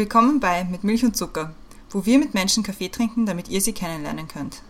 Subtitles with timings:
[0.00, 1.54] Willkommen bei Mit Milch und Zucker,
[1.90, 4.62] wo wir mit Menschen Kaffee trinken, damit ihr sie kennenlernen könnt.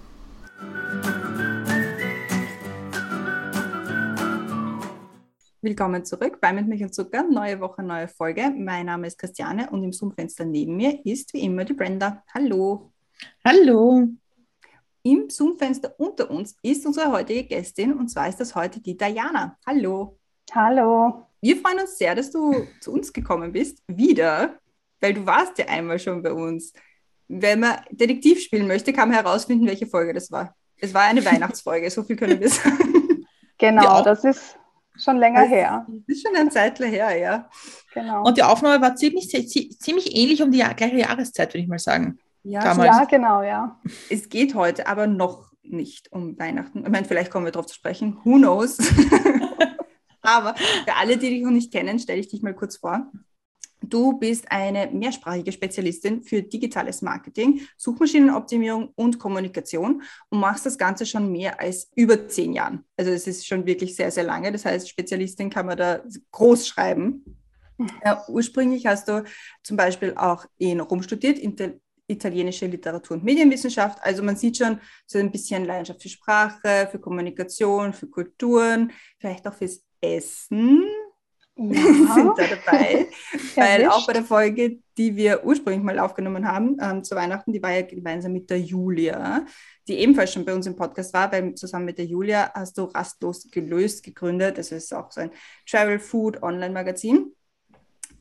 [5.63, 8.51] Willkommen zurück bei Mit Milch und Zucker, neue Woche, neue Folge.
[8.51, 12.25] Mein Name ist Christiane und im Zoom-Fenster neben mir ist wie immer die Brenda.
[12.35, 12.91] Hallo.
[13.45, 14.09] Hallo.
[15.05, 19.57] Im Zoom-Fenster unter uns ist unsere heutige Gästin und zwar ist das heute die Diana.
[19.65, 20.19] Hallo.
[20.53, 21.29] Hallo.
[21.41, 23.83] Wir freuen uns sehr, dass du zu uns gekommen bist.
[23.87, 24.60] Wieder,
[25.01, 26.73] weil du warst ja einmal schon bei uns.
[27.29, 30.55] Wenn man Detektiv spielen möchte, kann man herausfinden, welche Folge das war.
[30.77, 33.27] Es war eine Weihnachtsfolge, so viel können wir sagen.
[33.59, 34.03] Genau, ja.
[34.03, 34.59] das ist
[34.97, 35.87] schon länger das her.
[36.07, 37.49] Ist schon ein Zeitler her, ja.
[37.95, 38.25] Genau.
[38.25, 42.19] Und die Aufnahme war ziemlich, ziemlich ähnlich um die gleiche Jahreszeit, würde ich mal sagen.
[42.43, 43.79] Ja, ja, genau, ja.
[44.09, 46.85] Es geht heute aber noch nicht um Weihnachten.
[46.85, 48.19] Ich meine, vielleicht kommen wir darauf zu sprechen.
[48.25, 48.79] Who knows?
[50.23, 53.11] aber für alle, die dich noch nicht kennen, stelle ich dich mal kurz vor.
[53.83, 61.07] Du bist eine mehrsprachige Spezialistin für digitales Marketing, Suchmaschinenoptimierung und Kommunikation und machst das Ganze
[61.07, 62.85] schon mehr als über zehn Jahren.
[62.97, 64.53] Also es ist schon wirklich sehr, sehr lange.
[64.53, 67.25] Das heißt, Spezialistin kann man da groß schreiben.
[68.05, 69.25] Ja, ursprünglich hast du
[69.63, 71.39] zum Beispiel auch in Rom studiert,
[72.07, 73.99] italienische Literatur und Medienwissenschaft.
[74.03, 79.47] Also man sieht schon so ein bisschen Leidenschaft für Sprache, für Kommunikation, für Kulturen, vielleicht
[79.47, 80.85] auch fürs Essen.
[81.63, 81.75] Ja.
[82.15, 83.07] sind da dabei,
[83.55, 87.63] weil auch bei der Folge, die wir ursprünglich mal aufgenommen haben ähm, zu Weihnachten, die
[87.63, 89.45] war ja gemeinsam mit der Julia,
[89.87, 92.85] die ebenfalls schon bei uns im Podcast war, weil zusammen mit der Julia hast du
[92.85, 94.57] Rastlos gelöst gegründet.
[94.57, 95.33] Das ist auch so ein
[95.69, 97.37] Travel Food Online Magazin.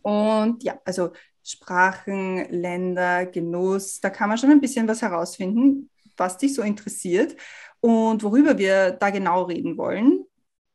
[0.02, 6.38] Und ja, also Sprachen, Länder, Genuss, da kann man schon ein bisschen was herausfinden, was
[6.38, 7.38] dich so interessiert
[7.80, 10.26] und worüber wir da genau reden wollen.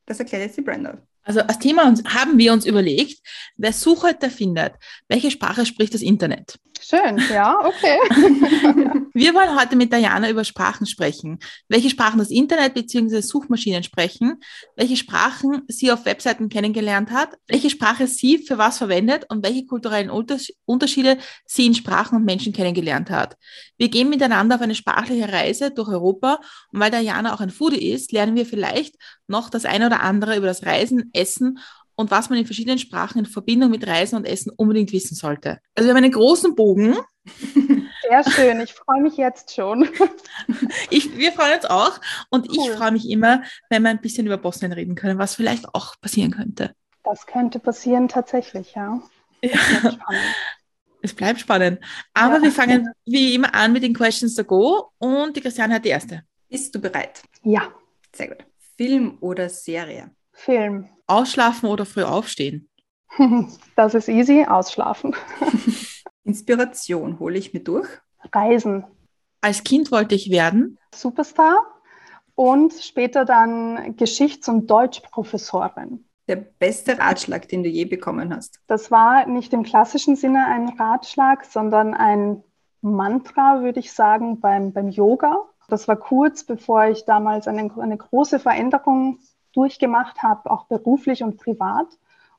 [0.06, 1.03] Das erklärt jetzt die Brenda.
[1.25, 3.21] Also als Thema haben wir uns überlegt,
[3.57, 4.75] wer Suchhalter findet,
[5.09, 6.59] welche Sprache spricht das Internet?
[6.81, 7.97] Schön, ja, okay.
[9.15, 11.39] Wir wollen heute mit Diana über Sprachen sprechen.
[11.69, 13.21] Welche Sprachen das Internet bzw.
[13.23, 14.41] Suchmaschinen sprechen,
[14.77, 19.65] welche Sprachen sie auf Webseiten kennengelernt hat, welche Sprache sie für was verwendet und welche
[19.65, 23.39] kulturellen Unterschiede sie in Sprachen und Menschen kennengelernt hat.
[23.79, 26.41] Wir gehen miteinander auf eine sprachliche Reise durch Europa
[26.73, 28.97] und weil Diana auch ein Foodie ist, lernen wir vielleicht
[29.27, 31.59] noch das eine oder andere über das Reisen, Essen
[31.97, 35.61] und was man in verschiedenen Sprachen in Verbindung mit Reisen und Essen unbedingt wissen sollte.
[35.75, 36.97] Also wir haben einen großen Bogen.
[38.09, 39.89] Sehr schön, ich freue mich jetzt schon.
[40.91, 42.57] Ich, wir freuen uns auch und cool.
[42.57, 45.99] ich freue mich immer, wenn wir ein bisschen über Bosnien reden können, was vielleicht auch
[46.01, 46.75] passieren könnte.
[47.03, 49.01] Das könnte passieren tatsächlich, ja.
[49.43, 49.59] ja.
[51.03, 51.81] Es bleibt spannend.
[52.13, 52.43] Aber ja.
[52.43, 55.91] wir fangen wie immer an mit den Questions to go und die Christiane hat die
[55.91, 56.23] erste.
[56.49, 57.23] Bist du bereit?
[57.43, 57.69] Ja.
[58.15, 58.47] Sehr gut.
[58.77, 60.11] Film oder Serie?
[60.33, 60.89] Film.
[61.07, 62.69] Ausschlafen oder früh aufstehen?
[63.77, 65.15] Das ist easy, ausschlafen.
[66.25, 67.89] Inspiration hole ich mir durch.
[68.33, 68.84] Reisen.
[69.41, 70.79] Als Kind wollte ich werden.
[70.95, 71.61] Superstar
[72.34, 76.05] und später dann Geschichts- und Deutschprofessorin.
[76.27, 78.61] Der beste Ratschlag, den du je bekommen hast?
[78.67, 82.43] Das war nicht im klassischen Sinne ein Ratschlag, sondern ein
[82.81, 85.37] Mantra, würde ich sagen, beim, beim Yoga.
[85.69, 89.19] Das war kurz bevor ich damals eine, eine große Veränderung
[89.53, 91.87] durchgemacht habe, auch beruflich und privat.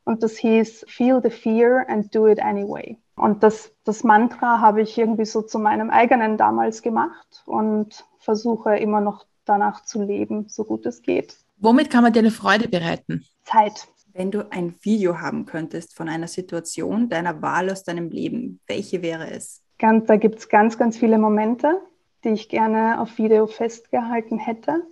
[0.03, 2.97] Und das hieß Feel the fear and do it anyway.
[3.15, 8.77] Und das, das Mantra habe ich irgendwie so zu meinem eigenen damals gemacht und versuche
[8.77, 11.37] immer noch danach zu leben, so gut es geht.
[11.57, 13.25] Womit kann man dir eine Freude bereiten?
[13.43, 13.87] Zeit.
[14.13, 19.01] Wenn du ein Video haben könntest von einer Situation deiner Wahl aus deinem Leben, welche
[19.01, 19.61] wäre es?
[19.77, 21.81] Ganz, da gibt es ganz, ganz viele Momente,
[22.25, 24.83] die ich gerne auf Video festgehalten hätte.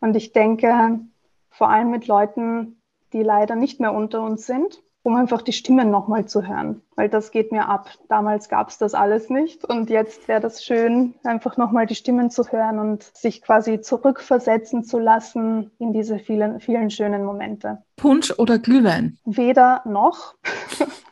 [0.00, 1.00] Und ich denke,
[1.50, 2.80] vor allem mit Leuten,
[3.12, 7.08] die leider nicht mehr unter uns sind, um einfach die Stimmen nochmal zu hören, weil
[7.08, 7.88] das geht mir ab.
[8.08, 12.30] Damals gab es das alles nicht und jetzt wäre das schön, einfach nochmal die Stimmen
[12.30, 17.82] zu hören und sich quasi zurückversetzen zu lassen in diese vielen, vielen schönen Momente.
[17.96, 19.18] Punsch oder Glühwein?
[19.24, 20.34] Weder noch.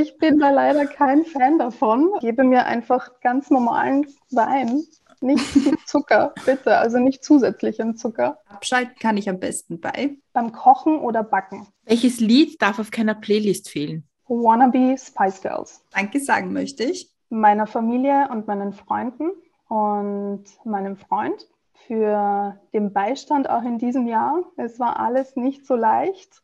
[0.00, 2.10] ich bin da leider kein Fan davon.
[2.16, 4.84] Ich gebe mir einfach ganz normalen Wein
[5.22, 6.76] nicht viel Zucker, bitte.
[6.76, 8.38] Also nicht zusätzlichen Zucker.
[8.48, 10.16] Abschalten kann ich am besten bei.
[10.32, 11.66] Beim Kochen oder Backen.
[11.84, 14.04] Welches Lied darf auf keiner Playlist fehlen?
[14.28, 15.84] Wannabe Spice Girls.
[15.90, 17.10] Danke sagen möchte ich.
[17.28, 19.30] Meiner Familie und meinen Freunden
[19.68, 21.46] und meinem Freund
[21.86, 24.42] für den Beistand auch in diesem Jahr.
[24.56, 26.42] Es war alles nicht so leicht,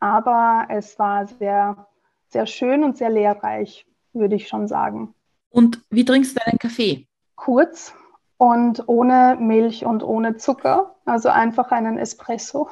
[0.00, 1.86] aber es war sehr,
[2.34, 5.14] sehr schön und sehr lehrreich, würde ich schon sagen.
[5.50, 7.06] Und wie trinkst du deinen Kaffee?
[7.36, 7.94] Kurz,
[8.38, 12.68] und ohne Milch und ohne Zucker, also einfach einen Espresso.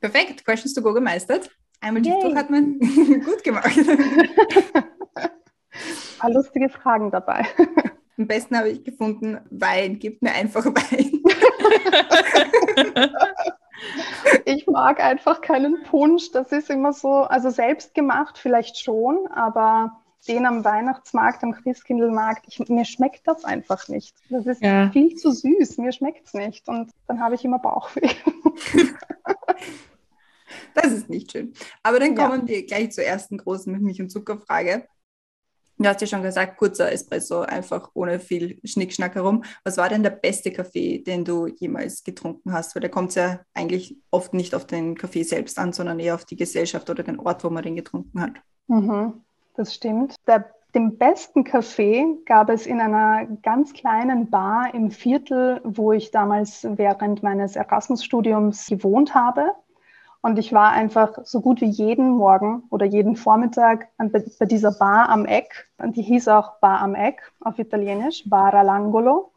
[0.00, 1.48] Perfekt, Questions to Go gemeistert.
[1.80, 2.20] Einmal Yay.
[2.20, 2.80] durch hat man
[3.24, 3.78] gut gemacht.
[3.78, 4.88] Ein
[6.18, 7.46] paar lustige Fragen dabei.
[8.18, 11.22] Am besten habe ich gefunden, Wein, gib mir einfach Wein.
[14.44, 16.30] Ich mag einfach keinen Punsch.
[16.32, 22.44] Das ist immer so, also selbst gemacht vielleicht schon, aber den am Weihnachtsmarkt, am Christkindlmarkt,
[22.46, 24.14] ich, mir schmeckt das einfach nicht.
[24.30, 24.90] Das ist ja.
[24.90, 26.68] viel zu süß, mir schmeckt es nicht.
[26.68, 28.08] Und dann habe ich immer Bauchweh.
[30.74, 31.52] das ist nicht schön.
[31.82, 32.48] Aber dann kommen ja.
[32.48, 34.86] wir gleich zur ersten großen Milch- und Zuckerfrage.
[35.82, 39.44] Du hast ja schon gesagt, kurzer Espresso, einfach ohne viel Schnickschnack herum.
[39.64, 42.74] Was war denn der beste Kaffee, den du jemals getrunken hast?
[42.74, 46.14] Weil da kommt es ja eigentlich oft nicht auf den Kaffee selbst an, sondern eher
[46.14, 48.32] auf die Gesellschaft oder den Ort, wo man den getrunken hat.
[48.68, 49.22] Mhm,
[49.56, 50.14] das stimmt.
[50.26, 50.44] Der,
[50.74, 56.66] den besten Kaffee gab es in einer ganz kleinen Bar im Viertel, wo ich damals
[56.76, 59.52] während meines Erasmus-Studiums gewohnt habe.
[60.22, 65.08] Und ich war einfach so gut wie jeden Morgen oder jeden Vormittag bei dieser Bar
[65.08, 65.68] am Eck.
[65.78, 69.32] Und die hieß auch Bar am Eck auf Italienisch, Bar all'Angolo.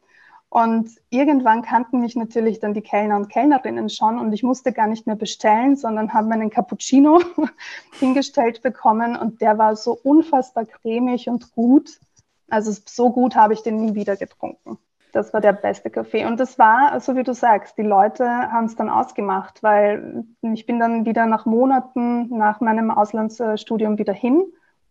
[0.49, 4.87] Und irgendwann kannten mich natürlich dann die Kellner und Kellnerinnen schon und ich musste gar
[4.87, 7.19] nicht mehr bestellen, sondern habe meinen Cappuccino
[7.99, 11.99] hingestellt bekommen und der war so unfassbar cremig und gut.
[12.47, 14.77] Also so gut habe ich den nie wieder getrunken.
[15.15, 16.25] Das war der beste Kaffee.
[16.25, 20.65] Und das war, so wie du sagst, die Leute haben es dann ausgemacht, weil ich
[20.65, 24.43] bin dann wieder nach Monaten nach meinem Auslandsstudium wieder hin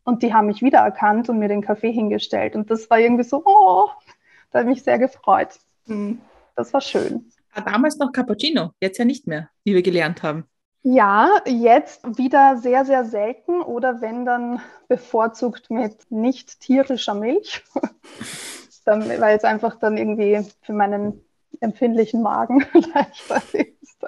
[0.02, 2.56] und die haben mich wiedererkannt und mir den Kaffee hingestellt.
[2.56, 3.90] Und das war irgendwie so, oh,
[4.50, 5.58] da habe ich mich sehr gefreut.
[5.84, 6.22] Mhm.
[6.56, 7.30] Das war schön.
[7.54, 10.44] Damals noch Cappuccino, jetzt ja nicht mehr, wie wir gelernt haben.
[10.82, 17.62] Ja, jetzt wieder sehr, sehr selten oder wenn dann bevorzugt mit nicht tierischer Milch.
[18.84, 21.20] dann, weil es einfach dann irgendwie für meinen
[21.60, 22.64] empfindlichen Magen
[22.94, 24.04] leichter ist.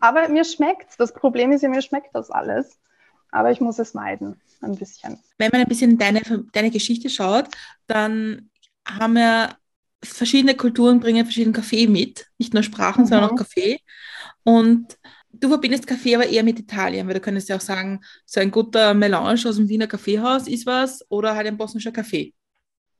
[0.00, 2.78] Aber mir schmeckt Das Problem ist ja, mir schmeckt das alles.
[3.30, 5.18] Aber ich muss es meiden, ein bisschen.
[5.38, 6.20] Wenn man ein bisschen deine,
[6.52, 7.46] deine Geschichte schaut,
[7.86, 8.50] dann
[8.86, 9.56] haben wir
[10.04, 12.26] verschiedene Kulturen bringen verschiedenen Kaffee mit.
[12.38, 13.06] Nicht nur Sprachen, mhm.
[13.06, 13.80] sondern auch Kaffee.
[14.44, 14.98] Und
[15.32, 18.50] du verbindest Kaffee aber eher mit Italien, weil du könntest ja auch sagen, so ein
[18.50, 22.34] guter Melange aus dem Wiener Kaffeehaus ist was oder halt ein bosnischer Kaffee.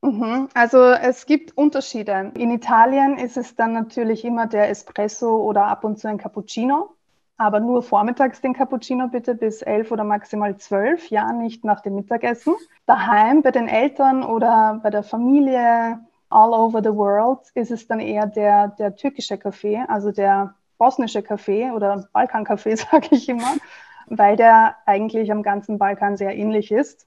[0.02, 0.48] Mhm.
[0.54, 2.32] Also es gibt Unterschiede.
[2.36, 6.90] In Italien ist es dann natürlich immer der Espresso oder ab und zu ein Cappuccino,
[7.36, 11.94] aber nur vormittags den Cappuccino bitte bis elf oder maximal zwölf, ja, nicht nach dem
[11.94, 12.54] Mittagessen.
[12.86, 16.00] Daheim bei den Eltern oder bei der Familie
[16.30, 21.22] all over the world ist es dann eher der, der türkische Kaffee, also der bosnische
[21.22, 23.54] Kaffee oder Balkankaffee, sage ich immer,
[24.06, 27.06] weil der eigentlich am ganzen Balkan sehr ähnlich ist.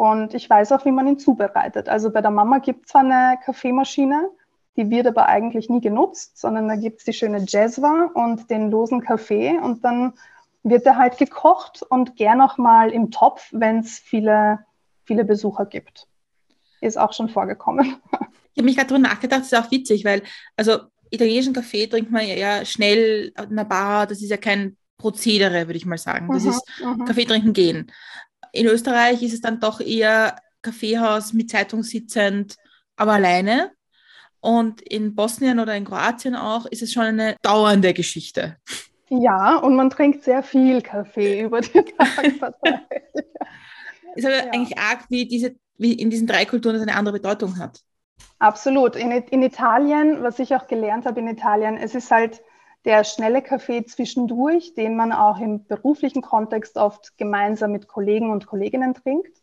[0.00, 1.90] Und ich weiß auch, wie man ihn zubereitet.
[1.90, 4.30] Also bei der Mama gibt es zwar eine Kaffeemaschine,
[4.78, 8.70] die wird aber eigentlich nie genutzt, sondern da gibt es die schöne Jezwa und den
[8.70, 10.14] losen Kaffee und dann
[10.62, 14.60] wird er halt gekocht und gern auch mal im Topf, wenn es viele,
[15.04, 16.06] viele Besucher gibt.
[16.80, 17.96] Ist auch schon vorgekommen.
[18.52, 20.22] Ich habe mich gerade darüber nachgedacht, das ist auch witzig, weil
[20.56, 20.78] also
[21.10, 25.76] italienischen Kaffee trinkt man ja schnell in einer Bar, das ist ja kein Prozedere, würde
[25.76, 26.28] ich mal sagen.
[26.32, 27.04] Das mhm, ist mhm.
[27.04, 27.92] Kaffee trinken gehen.
[28.52, 32.56] In Österreich ist es dann doch eher Kaffeehaus mit Zeitung sitzend,
[32.96, 33.72] aber alleine.
[34.40, 38.56] Und in Bosnien oder in Kroatien auch ist es schon eine dauernde Geschichte.
[39.08, 42.82] Ja, und man trinkt sehr viel Kaffee über die Tage verteilt.
[44.14, 44.52] ist aber ja.
[44.52, 47.80] eigentlich arg, wie, diese, wie in diesen drei Kulturen das eine andere Bedeutung hat.
[48.38, 48.96] Absolut.
[48.96, 52.40] In, in Italien, was ich auch gelernt habe in Italien, es ist halt
[52.84, 58.46] der schnelle Kaffee zwischendurch, den man auch im beruflichen Kontext oft gemeinsam mit Kollegen und
[58.46, 59.42] Kolleginnen trinkt.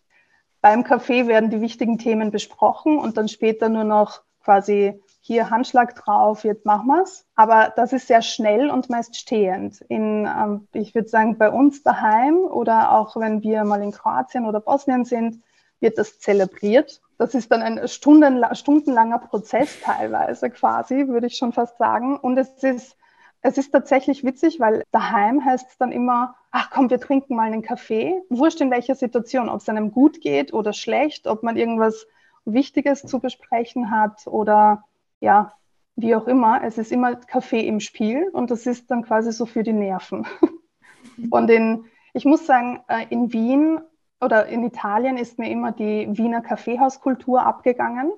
[0.62, 5.94] Beim Kaffee werden die wichtigen Themen besprochen und dann später nur noch quasi hier Handschlag
[5.96, 7.26] drauf, jetzt machen wir es.
[7.36, 9.82] Aber das ist sehr schnell und meist stehend.
[9.82, 14.46] In, ähm, ich würde sagen, bei uns daheim oder auch wenn wir mal in Kroatien
[14.46, 15.44] oder Bosnien sind,
[15.82, 17.02] wird das zelebriert.
[17.18, 22.18] Das ist dann ein stundenlanger Prozess teilweise quasi, würde ich schon fast sagen.
[22.18, 22.96] Und es ist
[23.42, 27.44] es ist tatsächlich witzig, weil daheim heißt es dann immer, ach komm, wir trinken mal
[27.44, 28.22] einen Kaffee.
[28.30, 32.08] Wurscht in welcher Situation, ob es einem gut geht oder schlecht, ob man irgendwas
[32.46, 34.84] Wichtiges zu besprechen hat oder
[35.20, 35.54] ja,
[35.96, 36.64] wie auch immer.
[36.64, 40.26] Es ist immer Kaffee im Spiel und das ist dann quasi so für die Nerven.
[41.32, 43.82] Und in, ich muss sagen, äh, in Wien
[44.22, 48.12] oder in Italien ist mir immer die Wiener Kaffeehauskultur abgegangen,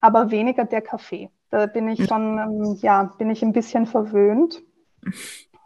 [0.00, 1.30] aber weniger der Kaffee.
[1.50, 4.62] Da bin ich schon, ähm, ja, bin ich ein bisschen verwöhnt,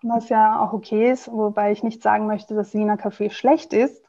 [0.03, 4.03] was ja auch okay ist, wobei ich nicht sagen möchte, dass Wiener Kaffee schlecht ist,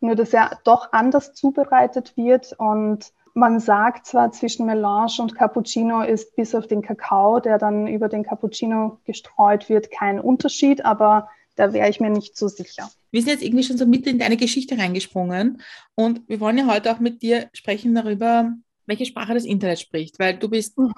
[0.00, 6.02] nur dass er doch anders zubereitet wird und man sagt zwar zwischen Melange und Cappuccino
[6.02, 11.28] ist bis auf den Kakao, der dann über den Cappuccino gestreut wird, kein Unterschied, aber
[11.56, 12.88] da wäre ich mir nicht so sicher.
[13.10, 15.60] Wir sind jetzt irgendwie schon so mitten in deine Geschichte reingesprungen
[15.94, 18.52] und wir wollen ja heute auch mit dir sprechen darüber,
[18.86, 20.92] welche Sprache das Internet spricht, weil du bist mhm.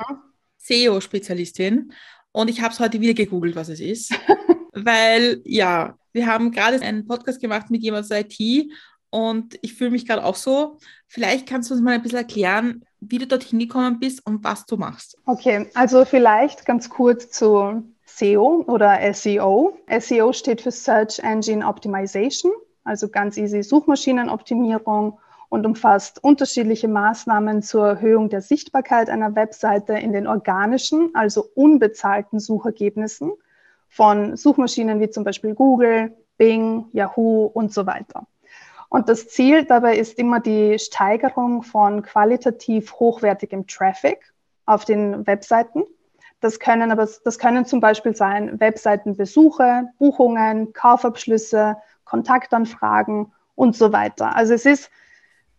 [0.58, 1.92] SEO-Spezialistin
[2.32, 4.12] und ich habe es heute wieder gegoogelt, was es ist,
[4.72, 8.70] weil ja, wir haben gerade einen Podcast gemacht mit jemandem aus IT
[9.10, 10.78] und ich fühle mich gerade auch so.
[11.06, 14.66] Vielleicht kannst du uns mal ein bisschen erklären, wie du dorthin gekommen bist und was
[14.66, 15.16] du machst.
[15.26, 19.78] Okay, also vielleicht ganz kurz zu SEO oder SEO.
[20.00, 22.52] SEO steht für Search Engine Optimization,
[22.84, 30.12] also ganz easy Suchmaschinenoptimierung und umfasst unterschiedliche Maßnahmen zur Erhöhung der Sichtbarkeit einer Webseite in
[30.12, 33.32] den organischen, also unbezahlten Suchergebnissen
[33.88, 38.26] von Suchmaschinen wie zum Beispiel Google, Bing, Yahoo und so weiter.
[38.88, 44.32] Und das Ziel dabei ist immer die Steigerung von qualitativ hochwertigem Traffic
[44.64, 45.84] auf den Webseiten.
[46.40, 54.36] Das können aber, das können zum Beispiel sein Webseitenbesuche, Buchungen, Kaufabschlüsse, Kontaktanfragen und so weiter.
[54.36, 54.90] Also es ist,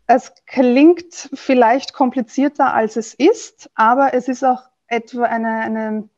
[0.07, 6.09] es klingt vielleicht komplizierter als es ist, aber es ist auch etwa eine, eine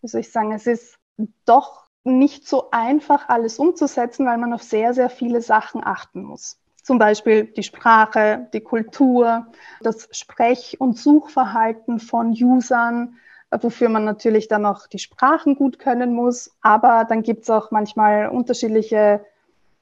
[0.00, 0.96] wie soll ich sagen, es ist
[1.44, 6.58] doch nicht so einfach, alles umzusetzen, weil man auf sehr, sehr viele Sachen achten muss.
[6.82, 9.46] Zum Beispiel die Sprache, die Kultur,
[9.82, 13.16] das Sprech- und Suchverhalten von Usern,
[13.50, 16.50] wofür man natürlich dann auch die Sprachen gut können muss.
[16.60, 19.24] Aber dann gibt es auch manchmal unterschiedliche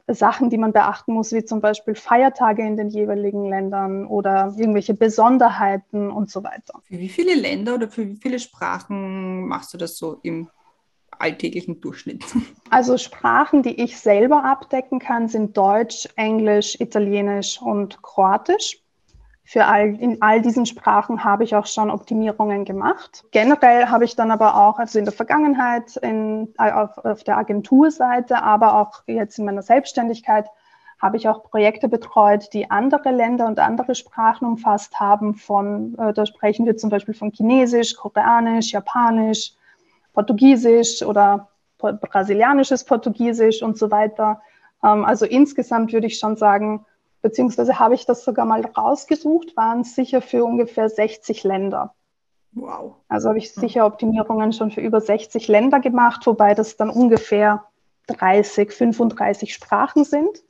[0.08, 4.94] Sachen, die man beachten muss, wie zum Beispiel Feiertage in den jeweiligen Ländern oder irgendwelche
[4.94, 6.80] Besonderheiten und so weiter.
[6.84, 10.48] Für wie viele Länder oder für wie viele Sprachen machst du das so im
[11.10, 12.24] alltäglichen Durchschnitt?
[12.72, 18.78] Also Sprachen, die ich selber abdecken kann, sind Deutsch, Englisch, Italienisch und Kroatisch.
[19.52, 23.24] Für all, in all diesen Sprachen habe ich auch schon Optimierungen gemacht.
[23.32, 28.44] Generell habe ich dann aber auch, also in der Vergangenheit in, auf, auf der Agenturseite,
[28.44, 30.46] aber auch jetzt in meiner Selbstständigkeit,
[31.02, 35.34] habe ich auch Projekte betreut, die andere Länder und andere Sprachen umfasst haben.
[35.34, 39.54] Von, äh, da sprechen wir zum Beispiel von Chinesisch, Koreanisch, Japanisch,
[40.12, 44.42] Portugiesisch oder brasilianisches Portugiesisch und so weiter.
[44.84, 46.86] Ähm, also insgesamt würde ich schon sagen,
[47.22, 51.94] beziehungsweise habe ich das sogar mal rausgesucht, waren es sicher für ungefähr 60 Länder.
[52.52, 52.96] Wow.
[53.08, 57.64] Also habe ich sicher Optimierungen schon für über 60 Länder gemacht, wobei das dann ungefähr
[58.08, 60.42] 30, 35 Sprachen sind.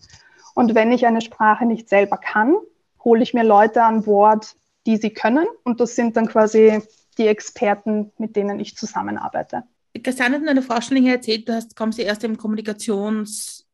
[0.55, 2.57] Und wenn ich eine Sprache nicht selber kann,
[3.05, 5.47] hole ich mir Leute an Bord, die sie können.
[5.65, 6.83] Und das sind dann quasi
[7.19, 9.65] die Experten, mit denen ich zusammenarbeite.
[10.03, 13.65] Christiane hat in einer Vorstellung erzählt, du hast, kommst erst im Kommunikations-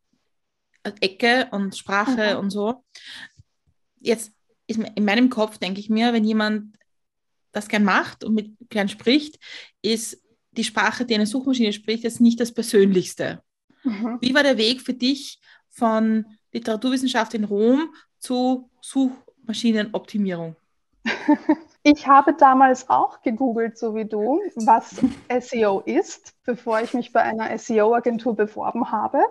[1.00, 2.40] Ecke und Sprache mhm.
[2.40, 2.84] und so.
[4.00, 4.32] Jetzt
[4.66, 6.76] ist in meinem Kopf, denke ich mir, wenn jemand
[7.52, 9.38] das gern macht und mit gern spricht,
[9.82, 13.42] ist die Sprache, die eine Suchmaschine spricht, jetzt nicht das Persönlichste.
[13.82, 14.18] Mhm.
[14.20, 15.40] Wie war der Weg für dich
[15.70, 20.56] von Literaturwissenschaft in Rom zu Suchmaschinenoptimierung?
[21.88, 24.96] Ich habe damals auch gegoogelt, so wie du, was
[25.38, 29.22] SEO ist, bevor ich mich bei einer SEO-Agentur beworben habe.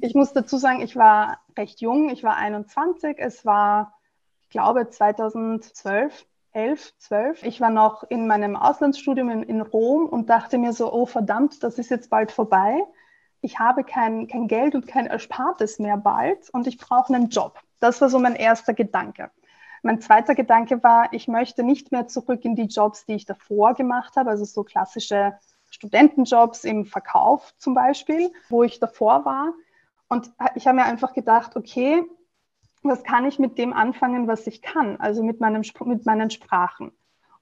[0.00, 3.94] Ich muss dazu sagen, ich war recht jung, ich war 21, es war,
[4.42, 7.42] ich glaube, 2012, 11, 12.
[7.44, 11.62] Ich war noch in meinem Auslandsstudium in, in Rom und dachte mir so, oh verdammt,
[11.62, 12.82] das ist jetzt bald vorbei.
[13.40, 17.58] Ich habe kein, kein Geld und kein Erspartes mehr bald und ich brauche einen Job.
[17.78, 19.30] Das war so mein erster Gedanke.
[19.82, 23.74] Mein zweiter Gedanke war, ich möchte nicht mehr zurück in die Jobs, die ich davor
[23.74, 25.38] gemacht habe, also so klassische
[25.70, 29.52] Studentenjobs im Verkauf zum Beispiel, wo ich davor war.
[30.08, 32.02] Und ich habe mir einfach gedacht, okay,
[32.82, 36.92] was kann ich mit dem anfangen, was ich kann, also mit, meinem, mit meinen Sprachen.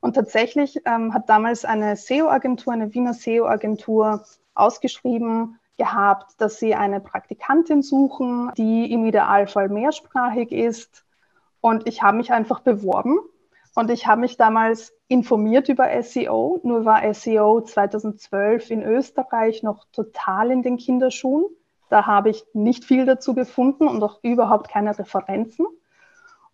[0.00, 7.00] Und tatsächlich ähm, hat damals eine SEO-Agentur, eine Wiener SEO-Agentur ausgeschrieben gehabt, dass sie eine
[7.00, 11.04] Praktikantin suchen, die im Idealfall mehrsprachig ist.
[11.60, 13.18] Und ich habe mich einfach beworben
[13.74, 19.86] und ich habe mich damals informiert über SEO, nur war SEO 2012 in Österreich noch
[19.92, 21.46] total in den Kinderschuhen.
[21.88, 25.66] Da habe ich nicht viel dazu gefunden und auch überhaupt keine Referenzen.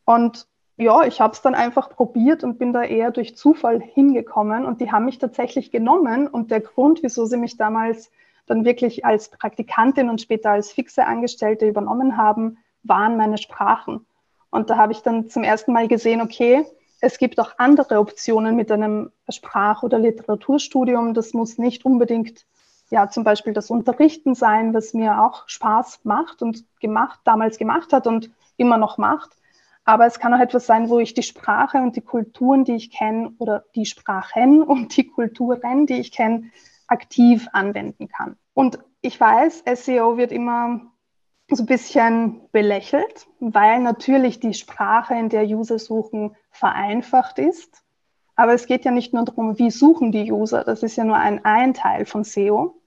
[0.05, 0.47] Und
[0.77, 4.81] ja, ich habe es dann einfach probiert und bin da eher durch Zufall hingekommen und
[4.81, 6.29] die haben mich tatsächlich genommen.
[6.29, 8.11] Und der Grund, wieso sie mich damals
[8.47, 14.07] dann wirklich als Praktikantin und später als fixe Angestellte übernommen haben, waren meine Sprachen.
[14.51, 16.65] Und da habe ich dann zum ersten Mal gesehen, okay,
[17.05, 21.13] es gibt auch andere Optionen mit einem Sprach- oder Literaturstudium.
[21.13, 22.47] Das muss nicht unbedingt
[22.91, 27.93] ja zum Beispiel das Unterrichten sein, was mir auch Spaß macht und gemacht, damals gemacht
[27.93, 29.37] hat und immer noch macht.
[29.85, 32.91] Aber es kann auch etwas sein, wo ich die Sprache und die Kulturen, die ich
[32.91, 36.51] kenne, oder die Sprachen und die Kulturen, die ich kenne,
[36.87, 38.37] aktiv anwenden kann.
[38.55, 40.81] Und ich weiß, SEO wird immer
[41.51, 47.83] so ein bisschen belächelt, weil natürlich die Sprache, in der User suchen, vereinfacht ist.
[48.37, 51.17] Aber es geht ja nicht nur darum, wie suchen die User, das ist ja nur
[51.17, 52.81] ein, ein Teil von SEO.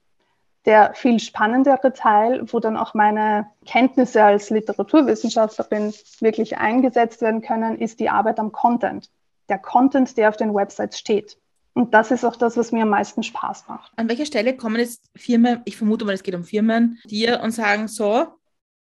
[0.66, 7.78] Der viel spannendere Teil, wo dann auch meine Kenntnisse als Literaturwissenschaftlerin wirklich eingesetzt werden können,
[7.78, 9.10] ist die Arbeit am Content.
[9.48, 11.38] Der Content, der auf den Websites steht.
[11.74, 13.94] Und das ist auch das, was mir am meisten Spaß macht.
[13.96, 17.52] An welcher Stelle kommen jetzt Firmen, ich vermute mal, es geht um Firmen, dir und
[17.52, 18.26] sagen, so,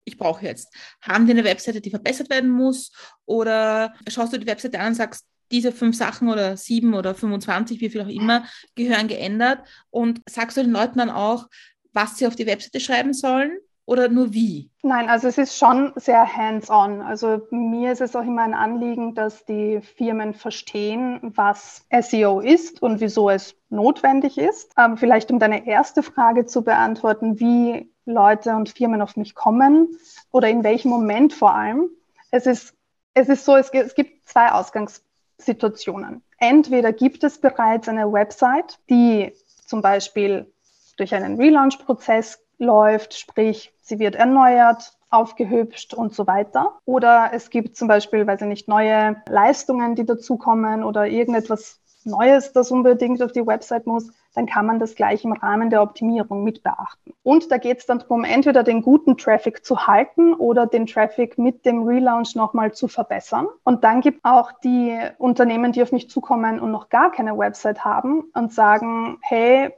[0.07, 0.73] ich brauche jetzt.
[1.01, 2.91] Haben die eine Webseite, die verbessert werden muss?
[3.25, 7.79] Oder schaust du die Webseite an und sagst, diese fünf Sachen oder sieben oder 25,
[7.79, 8.45] wie viel auch immer,
[8.75, 9.59] gehören geändert.
[9.89, 11.47] Und sagst du den Leuten dann auch,
[11.93, 13.57] was sie auf die Webseite schreiben sollen?
[13.87, 14.69] oder nur wie?
[14.83, 17.01] Nein, also es ist schon sehr hands-on.
[17.01, 22.81] Also mir ist es auch immer ein Anliegen, dass die Firmen verstehen, was SEO ist
[22.81, 24.73] und wieso es notwendig ist.
[24.77, 29.97] Ähm, vielleicht um deine erste Frage zu beantworten, wie Leute und Firmen auf mich kommen
[30.31, 31.89] oder in welchem Moment vor allem.
[32.31, 32.73] Es ist,
[33.13, 36.23] es ist so, es, es gibt zwei Ausgangssituationen.
[36.39, 39.33] Entweder gibt es bereits eine Website, die
[39.65, 40.51] zum Beispiel
[40.97, 46.79] durch einen Relaunch-Prozess läuft, sprich, sie wird erneuert, aufgehübscht und so weiter.
[46.85, 52.53] Oder es gibt zum Beispiel, weiß ich nicht, neue Leistungen, die dazukommen oder irgendetwas Neues,
[52.53, 56.43] das unbedingt auf die Website muss, dann kann man das gleich im Rahmen der Optimierung
[56.43, 57.13] mit beachten.
[57.23, 61.37] Und da geht es dann darum, entweder den guten Traffic zu halten oder den Traffic
[61.37, 63.47] mit dem Relaunch nochmal zu verbessern.
[63.63, 67.85] Und dann gibt auch die Unternehmen, die auf mich zukommen und noch gar keine Website
[67.85, 69.71] haben und sagen, hey,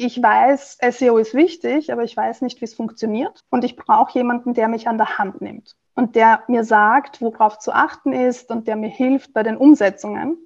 [0.00, 3.44] ich weiß, SEO ist wichtig, aber ich weiß nicht, wie es funktioniert.
[3.50, 7.58] Und ich brauche jemanden, der mich an der Hand nimmt und der mir sagt, worauf
[7.58, 10.38] zu achten ist und der mir hilft bei den Umsetzungen.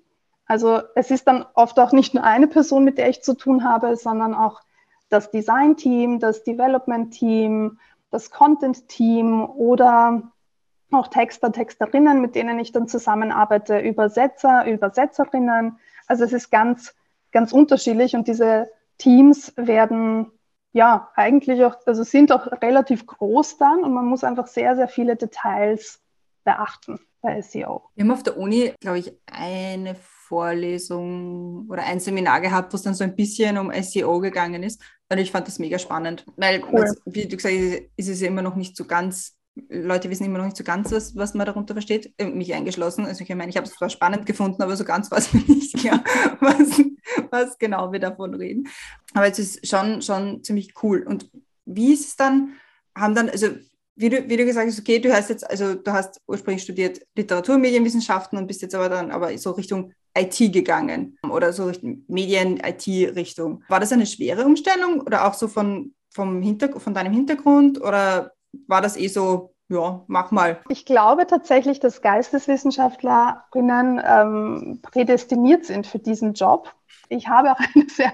[0.53, 3.65] Also es ist dann oft auch nicht nur eine Person, mit der ich zu tun
[3.65, 4.61] habe, sondern auch
[5.09, 7.79] das Design-Team, das Development-Team,
[8.11, 10.31] das Content-Team oder
[10.91, 15.79] auch Texter, Texterinnen, mit denen ich dann zusammenarbeite, Übersetzer, Übersetzerinnen.
[16.07, 16.95] Also es ist ganz,
[17.31, 20.33] ganz unterschiedlich und diese Teams werden
[20.75, 24.89] ja eigentlich auch, also sind auch relativ groß dann und man muss einfach sehr, sehr
[24.89, 26.03] viele Details
[26.45, 27.83] beachten bei SEO.
[27.95, 32.83] Wir haben auf der Uni, glaube ich, eine Vorlesung oder ein Seminar gehabt, wo es
[32.83, 34.83] dann so ein bisschen um SEO gegangen ist.
[35.11, 36.91] Und ich fand das mega spannend, weil, cool.
[37.05, 39.37] wie du gesagt hast, ist es ja immer noch nicht so ganz
[39.69, 43.05] Leute wissen immer noch nicht so ganz, was, was man darunter versteht, mich eingeschlossen.
[43.05, 45.43] Also ich meine, ich habe es zwar spannend gefunden, aber so ganz war es mir
[45.47, 46.03] nicht klar,
[46.41, 46.83] was,
[47.31, 48.69] was genau wir davon reden.
[49.13, 51.03] Aber es ist schon, schon ziemlich cool.
[51.07, 51.31] Und
[51.67, 52.55] wie ist es dann,
[52.97, 53.49] haben dann, also
[53.95, 57.01] wie du, wie du gesagt hast, okay, du hast jetzt, also du hast ursprünglich studiert
[57.15, 63.65] Literaturmedienwissenschaften und bist jetzt aber dann aber so Richtung IT gegangen oder so Richtung Medien-IT-Richtung.
[63.69, 68.33] War das eine schwere Umstellung oder auch so von, vom Hinter von deinem Hintergrund oder
[68.67, 70.61] war das eh so, ja, mach mal.
[70.69, 76.75] Ich glaube tatsächlich, dass Geisteswissenschaftlerinnen ähm, prädestiniert sind für diesen Job.
[77.09, 78.13] Ich habe auch eine sehr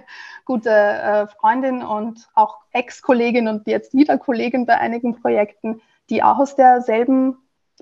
[0.49, 6.39] gute äh, Freundin und auch Ex-Kollegin und jetzt wieder Kollegin bei einigen Projekten, die auch
[6.39, 7.37] aus derselben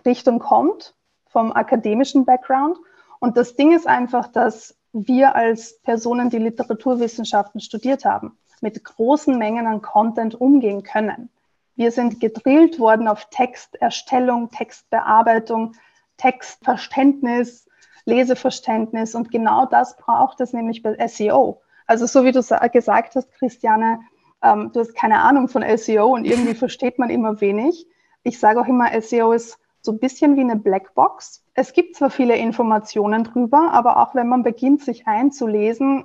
[0.04, 0.96] Richtung kommt,
[1.28, 2.76] vom akademischen Background.
[3.20, 9.38] Und das Ding ist einfach, dass wir als Personen, die Literaturwissenschaften studiert haben, mit großen
[9.38, 11.30] Mengen an Content umgehen können.
[11.76, 15.76] Wir sind gedrillt worden auf Texterstellung, Textbearbeitung,
[16.16, 17.68] Textverständnis,
[18.06, 21.60] Leseverständnis und genau das braucht es nämlich bei SEO.
[21.86, 24.00] Also so wie du gesagt hast, Christiane,
[24.42, 27.86] ähm, du hast keine Ahnung von SEO und irgendwie versteht man immer wenig.
[28.22, 31.44] Ich sage auch immer, SEO ist so ein bisschen wie eine Blackbox.
[31.54, 36.04] Es gibt zwar viele Informationen drüber, aber auch wenn man beginnt, sich einzulesen,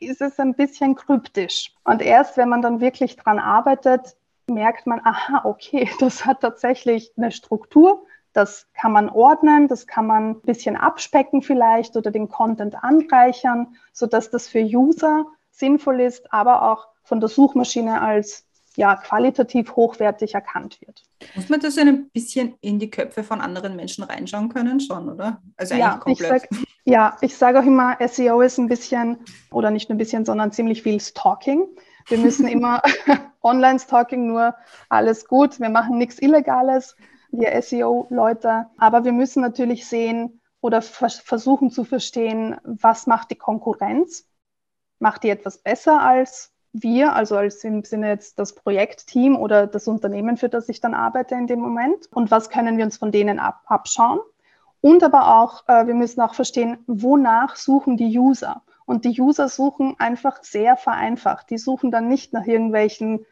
[0.00, 1.74] ist es ein bisschen kryptisch.
[1.84, 7.12] Und erst wenn man dann wirklich dran arbeitet, merkt man, aha, okay, das hat tatsächlich
[7.16, 8.06] eine Struktur.
[8.38, 13.74] Das kann man ordnen, das kann man ein bisschen abspecken vielleicht oder den Content anreichern,
[13.92, 18.46] sodass das für User sinnvoll ist, aber auch von der Suchmaschine als
[18.76, 21.02] ja, qualitativ hochwertig erkannt wird.
[21.34, 25.42] Muss man das ein bisschen in die Köpfe von anderen Menschen reinschauen können, schon, oder?
[25.56, 26.46] Also eigentlich ja, komplett.
[26.48, 29.18] Ich sag, ja, ich sage auch immer, SEO ist ein bisschen,
[29.50, 31.66] oder nicht nur ein bisschen, sondern ziemlich viel Stalking.
[32.06, 32.82] Wir müssen immer
[33.42, 34.54] Online-Stalking nur
[34.90, 35.58] alles gut.
[35.58, 36.94] Wir machen nichts Illegales,
[37.30, 38.66] wir SEO-Leute.
[38.78, 44.26] Aber wir müssen natürlich sehen oder vers versuchen zu verstehen, was macht die Konkurrenz?
[44.98, 49.88] Macht die etwas besser als wir, also als im Sinne jetzt das Projektteam oder das
[49.88, 52.08] Unternehmen, für das ich dann arbeite in dem Moment?
[52.12, 54.20] Und was können wir uns von denen ab abschauen?
[54.80, 58.62] Und aber auch, äh, wir müssen auch verstehen, wonach suchen die User?
[58.84, 61.50] Und die User suchen einfach sehr vereinfacht.
[61.50, 63.26] Die suchen dann nicht nach irgendwelchen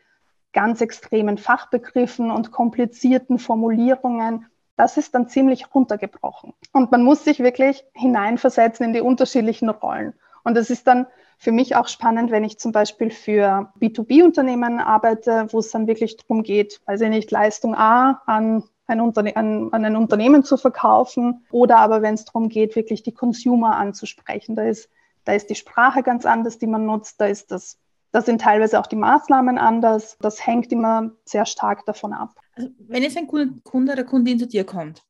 [0.57, 4.47] ganz extremen Fachbegriffen und komplizierten Formulierungen.
[4.77, 6.55] Das ist dann ziemlich runtergebrochen.
[6.73, 10.15] Und man muss sich wirklich hineinversetzen in die unterschiedlichen Rollen.
[10.45, 15.47] Und das ist dann für mich auch spannend, wenn ich zum Beispiel für B2B-Unternehmen arbeite,
[15.51, 19.71] wo es dann wirklich darum geht, weiß ich nicht, Leistung A an ein, Unterne an,
[19.73, 24.57] an ein Unternehmen zu verkaufen oder aber wenn es darum geht, wirklich die Consumer anzusprechen.
[24.57, 24.89] Da ist,
[25.25, 27.79] da ist die Sprache ganz anders, die man nutzt, da ist das,
[28.17, 30.17] da sind teilweise auch die Maßnahmen anders.
[30.21, 32.35] Das hängt immer sehr stark davon ab.
[32.55, 35.03] Also wenn jetzt ein Kunde oder Kundin zu dir kommt,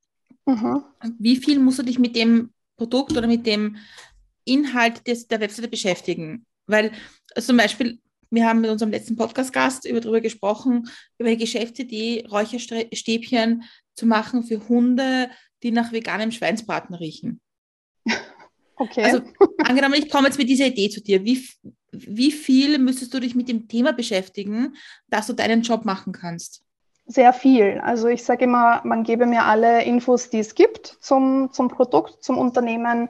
[0.45, 0.83] mhm.
[1.21, 3.77] wie viel musst du dich mit dem Produkt oder mit dem
[4.45, 6.47] Inhalt des, der Webseite beschäftigen?
[6.67, 6.91] Weil
[7.37, 12.27] also zum Beispiel wir haben mit unserem letzten Podcast-Gast über darüber gesprochen, über die Geschäftsidee,
[12.29, 13.63] Räucherstäbchen
[13.95, 15.31] zu machen für Hunde,
[15.63, 17.41] die nach veganem Schweinsbraten riechen.
[18.79, 19.05] Okay.
[19.05, 19.23] Also
[19.65, 21.25] angenommen, ich komme jetzt mit dieser Idee zu dir.
[21.25, 21.43] Wie,
[21.99, 24.75] wie viel müsstest du dich mit dem Thema beschäftigen,
[25.09, 26.63] dass du deinen Job machen kannst?
[27.07, 27.81] Sehr viel.
[27.85, 32.25] Also ich sage immer, man gebe mir alle Infos, die es gibt zum, zum Produkt,
[32.25, 33.09] zum Unternehmen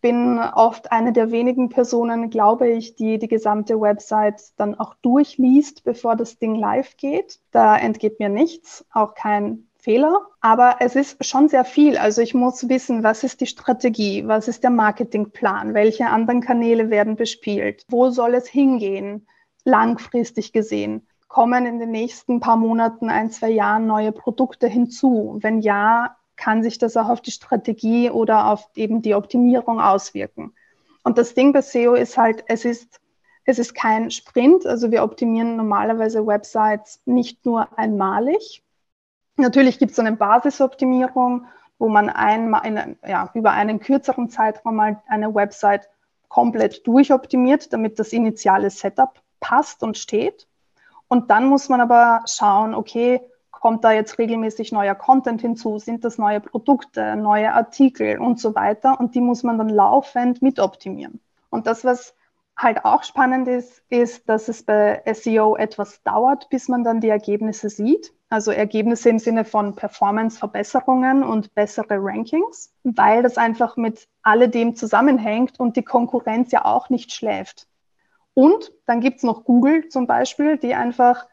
[0.00, 5.82] bin oft eine der wenigen Personen, glaube ich, die die gesamte Website dann auch durchliest,
[5.84, 7.40] bevor das Ding live geht.
[7.50, 10.26] Da entgeht mir nichts, auch kein Fehler.
[10.42, 11.96] Aber es ist schon sehr viel.
[11.96, 16.90] Also ich muss wissen, was ist die Strategie, was ist der Marketingplan, welche anderen Kanäle
[16.90, 19.26] werden bespielt, wo soll es hingehen,
[19.64, 21.06] langfristig gesehen.
[21.26, 25.38] Kommen in den nächsten paar Monaten, ein, zwei Jahren neue Produkte hinzu?
[25.40, 30.52] Wenn ja, kann sich das auch auf die Strategie oder auf eben die Optimierung auswirken.
[31.02, 33.00] Und das Ding bei SEO ist halt, es ist,
[33.44, 34.66] es ist kein Sprint.
[34.66, 38.62] Also wir optimieren normalerweise Websites nicht nur einmalig.
[39.38, 41.46] Natürlich gibt es eine Basisoptimierung,
[41.78, 45.88] wo man einmal in, ja, über einen kürzeren Zeitraum mal eine Website
[46.28, 50.48] komplett durchoptimiert, damit das initiale Setup passt und steht.
[51.06, 53.20] Und dann muss man aber schauen, okay,
[53.52, 58.56] kommt da jetzt regelmäßig neuer Content hinzu, sind das neue Produkte, neue Artikel und so
[58.56, 58.98] weiter.
[58.98, 61.20] Und die muss man dann laufend mitoptimieren.
[61.48, 62.14] Und das, was
[62.56, 67.08] halt auch spannend ist, ist, dass es bei SEO etwas dauert, bis man dann die
[67.08, 68.12] Ergebnisse sieht.
[68.30, 75.58] Also Ergebnisse im Sinne von Performance-Verbesserungen und bessere Rankings, weil das einfach mit alledem zusammenhängt
[75.58, 77.66] und die Konkurrenz ja auch nicht schläft.
[78.34, 81.26] Und dann gibt es noch Google zum Beispiel, die einfach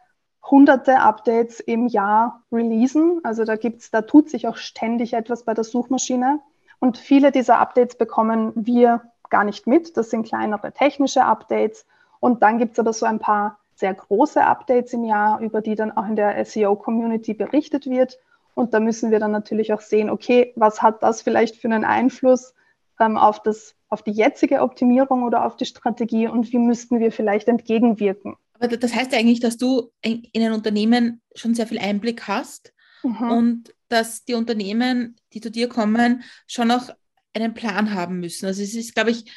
[0.50, 3.20] hunderte Updates im Jahr releasen.
[3.24, 6.40] Also da gibt's, da tut sich auch ständig etwas bei der Suchmaschine.
[6.80, 9.98] Und viele dieser Updates bekommen wir gar nicht mit.
[9.98, 11.86] Das sind kleinere technische Updates.
[12.20, 15.92] Und dann gibt's aber so ein paar sehr große Updates im Jahr, über die dann
[15.92, 18.18] auch in der SEO-Community berichtet wird.
[18.54, 21.84] Und da müssen wir dann natürlich auch sehen, okay, was hat das vielleicht für einen
[21.84, 22.54] Einfluss
[23.00, 27.12] ähm, auf, das, auf die jetzige Optimierung oder auf die Strategie und wie müssten wir
[27.12, 28.36] vielleicht entgegenwirken?
[28.54, 32.74] Aber das heißt ja eigentlich, dass du in ein Unternehmen schon sehr viel Einblick hast
[33.04, 33.32] mhm.
[33.32, 36.90] und dass die Unternehmen, die zu dir kommen, schon auch
[37.34, 38.46] einen Plan haben müssen.
[38.46, 39.30] Also es ist, glaube ich,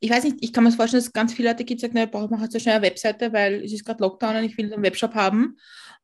[0.00, 1.96] ich weiß nicht, ich kann mir vorstellen, dass es ganz viele Leute gibt, die sagen,
[1.96, 4.72] ich brauche halt so schnell eine Webseite, weil es ist gerade Lockdown und ich will
[4.72, 5.56] einen Webshop haben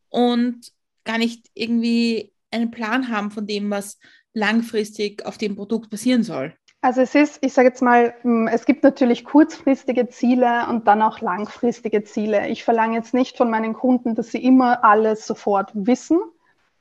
[0.09, 0.73] und
[1.05, 3.99] gar nicht irgendwie einen Plan haben von dem, was
[4.35, 6.55] langfristig auf dem Produkt passieren soll.
[6.81, 11.01] Also es ist, ich sage jetzt mal, hm, es gibt natürlich kurzfristige Ziele und dann
[11.01, 12.49] auch langfristige Ziele.
[12.49, 16.21] Ich verlange jetzt nicht von meinen Kunden, dass sie immer alles sofort wissen,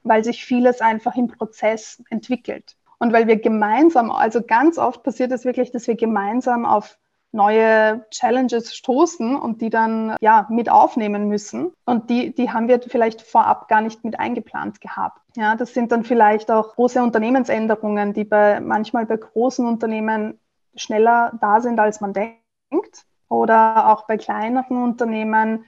[0.01, 2.75] weil sich vieles einfach im Prozess entwickelt.
[3.01, 6.99] Und weil wir gemeinsam, also ganz oft passiert es wirklich, dass wir gemeinsam auf
[7.31, 11.73] neue Challenges stoßen und die dann ja mit aufnehmen müssen.
[11.83, 15.19] Und die, die haben wir vielleicht vorab gar nicht mit eingeplant gehabt.
[15.35, 20.39] Ja, das sind dann vielleicht auch große Unternehmensänderungen, die bei manchmal bei großen Unternehmen
[20.75, 23.07] schneller da sind, als man denkt.
[23.29, 25.65] Oder auch bei kleineren Unternehmen,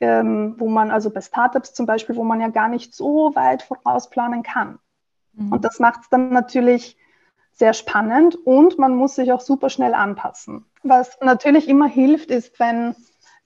[0.00, 3.62] ähm, wo man, also bei Startups zum Beispiel, wo man ja gar nicht so weit
[3.62, 4.80] vorausplanen kann.
[5.36, 5.52] Mhm.
[5.52, 6.96] Und das macht es dann natürlich
[7.52, 10.66] sehr spannend und man muss sich auch super schnell anpassen.
[10.82, 12.96] Was natürlich immer hilft, ist, wenn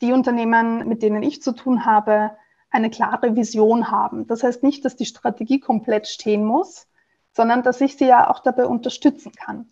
[0.00, 2.30] die Unternehmen, mit denen ich zu tun habe,
[2.70, 4.26] eine klare Vision haben.
[4.26, 6.86] Das heißt nicht, dass die Strategie komplett stehen muss,
[7.32, 9.68] sondern dass ich sie ja auch dabei unterstützen kann.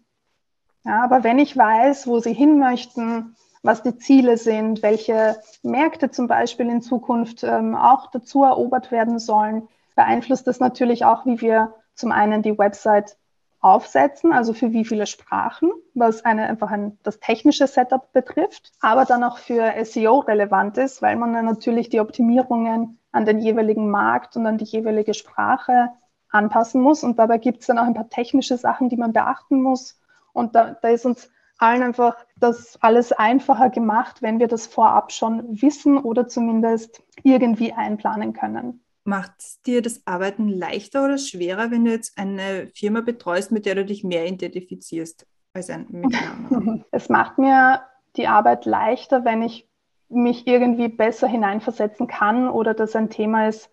[0.84, 6.10] Ja, aber wenn ich weiß, wo sie hin möchten, was die Ziele sind, welche Märkte
[6.10, 11.40] zum Beispiel in Zukunft ähm, auch dazu erobert werden sollen, beeinflusst das natürlich auch, wie
[11.40, 13.16] wir zum einen die Website
[13.60, 19.04] aufsetzen, also für wie viele Sprachen, was eine, einfach ein, das technische Setup betrifft, aber
[19.04, 23.90] dann auch für SEO relevant ist, weil man dann natürlich die Optimierungen an den jeweiligen
[23.90, 25.90] Markt und an die jeweilige Sprache
[26.30, 27.02] anpassen muss.
[27.02, 29.98] Und dabei gibt es dann auch ein paar technische Sachen, die man beachten muss.
[30.32, 35.12] Und da, da ist uns allen einfach das alles einfacher gemacht, wenn wir das vorab
[35.12, 38.84] schon wissen oder zumindest irgendwie einplanen können.
[39.06, 43.76] Macht dir das Arbeiten leichter oder schwerer, wenn du jetzt eine Firma betreust, mit der
[43.76, 46.12] du dich mehr identifizierst als ein, mit
[46.90, 47.82] Es macht mir
[48.16, 49.68] die Arbeit leichter, wenn ich
[50.08, 53.70] mich irgendwie besser hineinversetzen kann oder das ein Thema ist,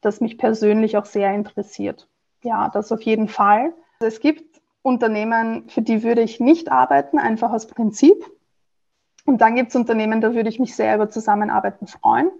[0.00, 2.08] das mich persönlich auch sehr interessiert.
[2.42, 3.74] Ja, das auf jeden Fall.
[4.00, 8.24] Es gibt Unternehmen, für die würde ich nicht arbeiten, einfach aus Prinzip.
[9.26, 12.30] Und dann gibt es Unternehmen, da würde ich mich sehr über Zusammenarbeiten freuen.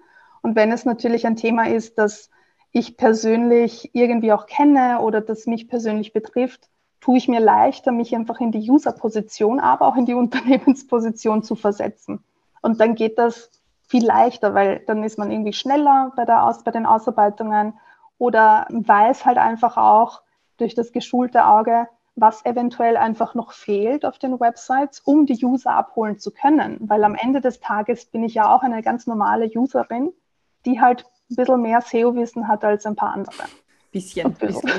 [0.42, 2.30] Und wenn es natürlich ein Thema ist, das
[2.72, 6.68] ich persönlich irgendwie auch kenne oder das mich persönlich betrifft,
[7.00, 11.54] tue ich mir leichter, mich einfach in die User-Position, aber auch in die Unternehmensposition zu
[11.54, 12.22] versetzen.
[12.62, 13.50] Und dann geht das
[13.88, 17.74] viel leichter, weil dann ist man irgendwie schneller bei, der Aus bei den Ausarbeitungen
[18.18, 20.22] oder weiß halt einfach auch
[20.58, 25.72] durch das geschulte Auge, was eventuell einfach noch fehlt auf den Websites, um die User
[25.72, 26.76] abholen zu können.
[26.80, 30.12] Weil am Ende des Tages bin ich ja auch eine ganz normale Userin,
[30.66, 33.44] die halt ein bisschen mehr SEO-Wissen hat als ein paar andere.
[33.92, 34.32] Bisschen.
[34.34, 34.70] bisschen.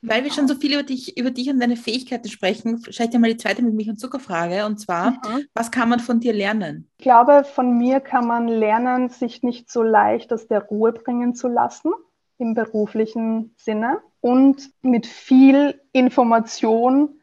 [0.00, 3.18] Weil wir schon so viel über dich, über dich und deine Fähigkeiten sprechen, ich dir
[3.18, 4.64] mal die zweite mit Milch und Zuckerfrage.
[4.64, 5.46] Und zwar, mhm.
[5.54, 6.88] was kann man von dir lernen?
[6.98, 11.34] Ich glaube, von mir kann man lernen, sich nicht so leicht aus der Ruhe bringen
[11.34, 11.92] zu lassen
[12.38, 17.20] im beruflichen Sinne und mit viel Information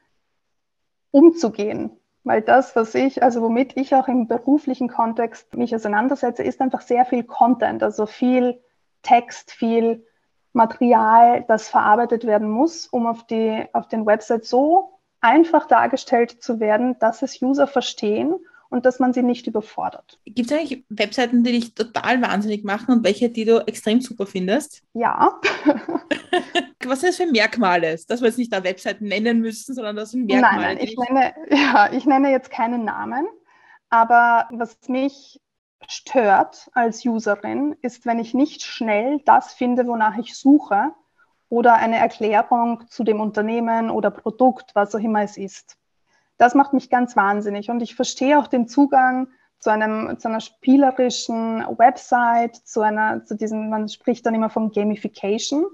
[1.12, 1.91] umzugehen.
[2.25, 6.81] Weil das, was ich, also womit ich auch im beruflichen Kontext mich auseinandersetze, ist einfach
[6.81, 8.59] sehr viel Content, also viel
[9.03, 10.03] Text, viel
[10.51, 16.59] Material, das verarbeitet werden muss, um auf, die, auf den Websites so einfach dargestellt zu
[16.59, 18.35] werden, dass es User verstehen
[18.69, 20.19] und dass man sie nicht überfordert.
[20.25, 24.25] Gibt es eigentlich Webseiten, die dich total wahnsinnig machen und welche, die du extrem super
[24.25, 24.81] findest?
[24.93, 25.39] Ja.
[26.88, 27.98] Was sind das für Merkmale?
[28.08, 30.62] Dass wir jetzt nicht da Webseiten nennen müssen, sondern das sind Merkmale.
[30.62, 33.26] Nein, nein ich, nenne, ja, ich nenne jetzt keinen Namen,
[33.89, 35.41] aber was mich
[35.88, 40.91] stört als Userin, ist, wenn ich nicht schnell das finde, wonach ich suche
[41.50, 45.78] oder eine Erklärung zu dem Unternehmen oder Produkt, was auch immer es ist.
[46.38, 49.28] Das macht mich ganz wahnsinnig und ich verstehe auch den Zugang
[49.60, 54.71] zu, einem, zu einer spielerischen Website, zu einer, zu diesem, man spricht dann immer von
[54.71, 55.65] Gamification,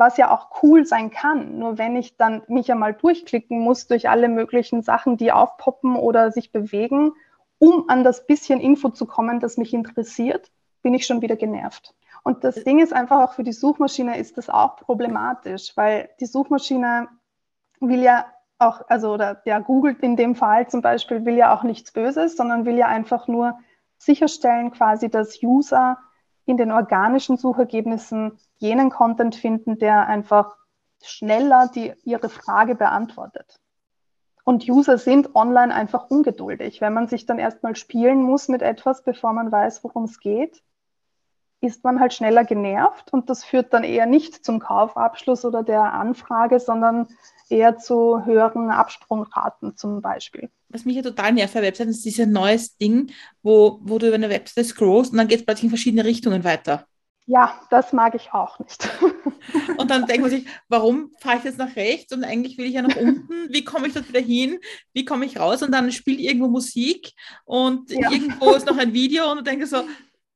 [0.00, 1.58] was ja auch cool sein kann.
[1.58, 6.32] Nur wenn ich dann mich einmal durchklicken muss durch alle möglichen Sachen, die aufpoppen oder
[6.32, 7.12] sich bewegen,
[7.58, 10.50] um an das bisschen Info zu kommen, das mich interessiert,
[10.82, 11.94] bin ich schon wieder genervt.
[12.22, 16.26] Und das Ding ist einfach auch für die Suchmaschine ist das auch problematisch, weil die
[16.26, 17.08] Suchmaschine
[17.80, 18.26] will ja
[18.58, 22.36] auch, also oder ja, Google in dem Fall zum Beispiel will ja auch nichts Böses,
[22.36, 23.58] sondern will ja einfach nur
[23.98, 25.98] sicherstellen quasi, dass User
[26.50, 30.56] in den organischen Suchergebnissen jenen Content finden, der einfach
[31.02, 33.58] schneller die, ihre Frage beantwortet.
[34.44, 36.80] Und User sind online einfach ungeduldig.
[36.80, 40.62] Wenn man sich dann erstmal spielen muss mit etwas, bevor man weiß, worum es geht,
[41.60, 45.92] ist man halt schneller genervt und das führt dann eher nicht zum Kaufabschluss oder der
[45.92, 47.06] Anfrage, sondern
[47.50, 50.50] eher zu höheren Absprungraten zum Beispiel.
[50.68, 53.10] Was mich ja total nervt bei Webseiten ist dieses neues Ding,
[53.42, 56.44] wo, wo du über eine Webseite scrollst und dann geht es plötzlich in verschiedene Richtungen
[56.44, 56.86] weiter.
[57.26, 58.88] Ja, das mag ich auch nicht.
[59.76, 62.74] Und dann denkt man sich, warum fahre ich jetzt nach rechts und eigentlich will ich
[62.74, 63.48] ja nach unten?
[63.50, 64.58] Wie komme ich dort wieder hin?
[64.92, 65.62] Wie komme ich raus?
[65.62, 67.12] Und dann spielt irgendwo Musik
[67.44, 68.10] und ja.
[68.10, 69.84] irgendwo ist noch ein Video und du denkst so,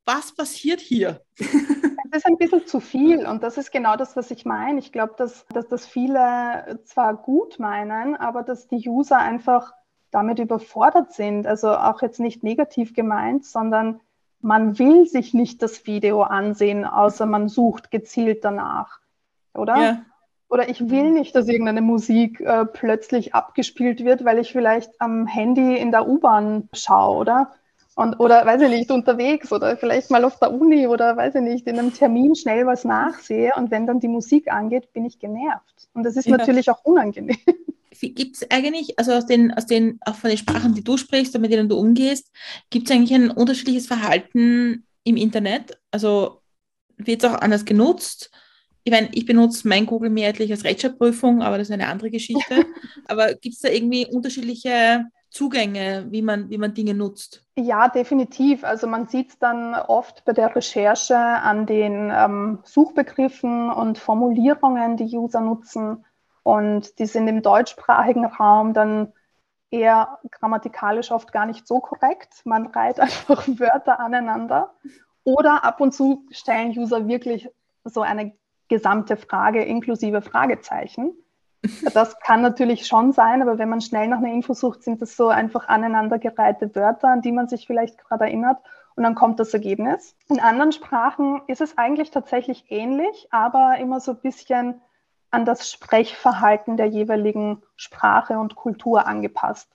[0.05, 1.20] was passiert hier?
[2.14, 4.79] Ist ein bisschen zu viel und das ist genau das, was ich meine.
[4.79, 9.72] Ich glaube, dass, dass das viele zwar gut meinen, aber dass die User einfach
[10.12, 11.44] damit überfordert sind.
[11.46, 14.00] Also auch jetzt nicht negativ gemeint, sondern
[14.40, 19.00] man will sich nicht das Video ansehen, außer man sucht gezielt danach,
[19.53, 19.77] oder?
[19.77, 20.03] Ja.
[20.48, 25.27] Oder ich will nicht, dass irgendeine Musik äh, plötzlich abgespielt wird, weil ich vielleicht am
[25.27, 27.50] Handy in der U-Bahn schaue, oder?
[27.96, 31.42] Und, oder weiß ich nicht, unterwegs oder vielleicht mal auf der Uni oder weiß ich
[31.42, 35.20] nicht, in einem Termin schnell was nachsehe und wenn dann die Musik angeht, bin ich
[35.20, 35.88] genervt.
[35.92, 36.37] Und das ist ja.
[36.37, 37.37] natürlich auch unangenehm.
[38.00, 41.35] Gibt es eigentlich, also aus den, aus den, auch von den Sprachen, die du sprichst
[41.37, 42.30] und mit denen du umgehst,
[42.68, 45.78] gibt es eigentlich ein unterschiedliches Verhalten im Internet?
[45.90, 46.42] Also
[46.96, 48.30] wird es auch anders genutzt?
[48.83, 52.66] Ich meine, ich benutze mein Google mehrheitlich als Rechtschreibprüfung, aber das ist eine andere Geschichte.
[53.07, 57.44] aber gibt es da irgendwie unterschiedliche Zugänge, wie man, wie man Dinge nutzt?
[57.57, 58.62] Ja, definitiv.
[58.62, 64.97] Also man sieht es dann oft bei der Recherche an den ähm, Suchbegriffen und Formulierungen,
[64.97, 66.05] die User nutzen.
[66.44, 69.12] Und die sind im deutschsprachigen Raum dann
[69.73, 72.42] eher grammatikalisch oft gar nicht so korrekt.
[72.44, 74.73] Man reiht einfach Wörter aneinander.
[75.25, 77.51] Oder ab und zu stellen User wirklich
[77.83, 78.37] so eine
[78.68, 81.16] gesamte Frage inklusive Fragezeichen.
[81.92, 85.16] Das kann natürlich schon sein, aber wenn man schnell nach einer Info sucht, sind das
[85.16, 88.59] so einfach aneinandergereihte Wörter, an die man sich vielleicht gerade erinnert
[88.96, 90.14] und dann kommt das Ergebnis.
[90.29, 94.81] In anderen Sprachen ist es eigentlich tatsächlich ähnlich, aber immer so ein bisschen
[95.31, 99.68] an das Sprechverhalten der jeweiligen Sprache und Kultur angepasst.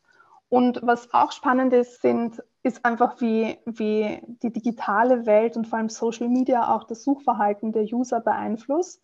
[0.48, 5.78] Und was auch spannend ist, sind, ist einfach, wie, wie die digitale Welt und vor
[5.78, 9.02] allem Social Media auch das Suchverhalten der User beeinflusst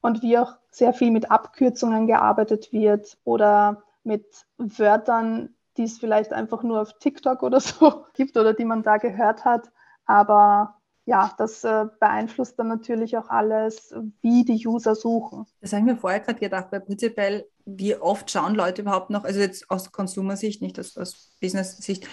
[0.00, 4.24] und wie auch sehr viel mit Abkürzungen gearbeitet wird oder mit
[4.56, 8.98] Wörtern, die es vielleicht einfach nur auf TikTok oder so gibt oder die man da
[8.98, 9.70] gehört hat.
[10.06, 15.46] Aber ja, das äh, beeinflusst dann natürlich auch alles, wie die User suchen.
[15.62, 19.24] Das habe ich mir vorher gerade gedacht, weil prinzipiell, wie oft schauen Leute überhaupt noch,
[19.24, 22.06] also jetzt aus Konsumersicht, nicht aus, aus Business-Sicht,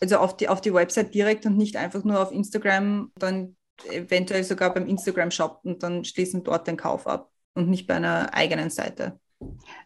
[0.00, 3.54] also auf die, auf die Website direkt und nicht einfach nur auf Instagram, dann
[3.90, 8.32] eventuell sogar beim Instagram-Shop und dann schließen dort den Kauf ab und nicht bei einer
[8.32, 9.18] eigenen Seite.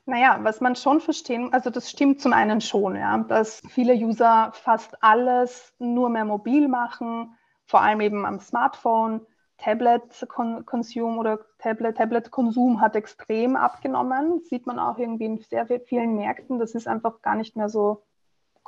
[0.06, 4.52] Naja, was man schon verstehen, also das stimmt zum einen schon, ja, dass viele User
[4.54, 9.26] fast alles nur mehr mobil machen, vor allem eben am Smartphone.
[9.58, 14.40] Tablet-Konsum oder Tablet-Konsum hat extrem abgenommen.
[14.44, 16.58] Sieht man auch irgendwie in sehr vielen Märkten.
[16.58, 18.02] Das ist einfach gar nicht mehr so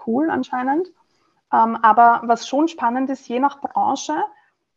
[0.07, 0.89] cool anscheinend.
[1.51, 4.23] Ähm, aber was schon spannend ist, je nach Branche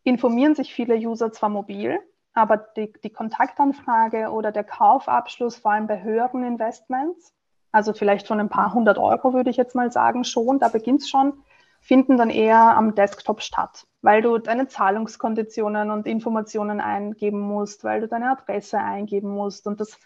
[0.05, 1.99] informieren sich viele User zwar mobil,
[2.33, 7.33] aber die, die Kontaktanfrage oder der Kaufabschluss, vor allem bei höheren Investments,
[7.71, 11.01] also vielleicht von ein paar hundert Euro würde ich jetzt mal sagen, schon, da beginnt
[11.01, 11.33] es schon,
[11.81, 18.01] finden dann eher am Desktop statt, weil du deine Zahlungskonditionen und Informationen eingeben musst, weil
[18.01, 19.99] du deine Adresse eingeben musst und das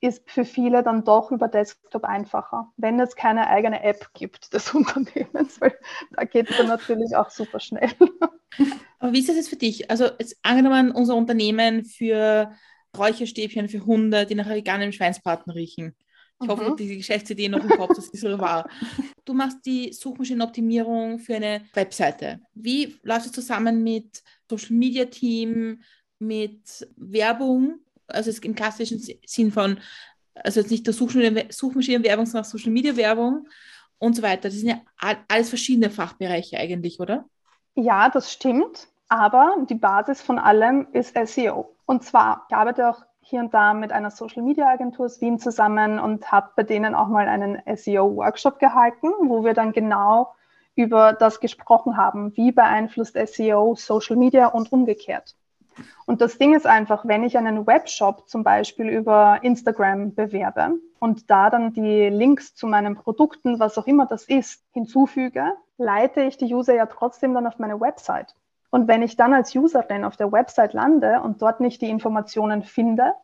[0.00, 4.72] ist für viele dann doch über Desktop einfacher, wenn es keine eigene App gibt des
[4.74, 5.76] Unternehmens, weil
[6.12, 7.90] da geht es dann natürlich auch super schnell.
[8.98, 9.90] Aber wie ist das jetzt für dich?
[9.90, 12.52] Also jetzt angenommen, unser Unternehmen für
[12.96, 15.94] Räucherstäbchen für Hunde, die nach veganem Schweinsbraten riechen.
[16.40, 16.50] Ich mhm.
[16.50, 18.68] hoffe, die Geschäftsidee noch im Kopf, dass das so war.
[19.24, 22.38] Du machst die Suchmaschinenoptimierung für eine Webseite.
[22.54, 25.82] Wie läuft es zusammen mit Social Media Team,
[26.20, 27.80] mit Werbung?
[28.08, 29.78] Also im klassischen Sinn von,
[30.34, 33.48] also jetzt nicht der Suchmaschinenwerbung, sondern Social Media Werbung
[33.98, 34.42] und so weiter.
[34.42, 34.80] Das sind ja
[35.28, 37.24] alles verschiedene Fachbereiche eigentlich, oder?
[37.74, 38.88] Ja, das stimmt.
[39.08, 41.76] Aber die Basis von allem ist SEO.
[41.84, 45.38] Und zwar, ich arbeite auch hier und da mit einer Social Media Agentur aus Wien
[45.38, 50.34] zusammen und habe bei denen auch mal einen SEO-Workshop gehalten, wo wir dann genau
[50.74, 52.36] über das gesprochen haben.
[52.36, 55.34] Wie beeinflusst SEO Social Media und umgekehrt?
[56.06, 61.30] Und das Ding ist einfach, wenn ich einen Webshop zum Beispiel über Instagram bewerbe und
[61.30, 66.36] da dann die Links zu meinen Produkten, was auch immer das ist, hinzufüge, leite ich
[66.36, 68.34] die User ja trotzdem dann auf meine Website.
[68.70, 72.62] Und wenn ich dann als Userin auf der Website lande und dort nicht die Informationen
[72.62, 73.14] finde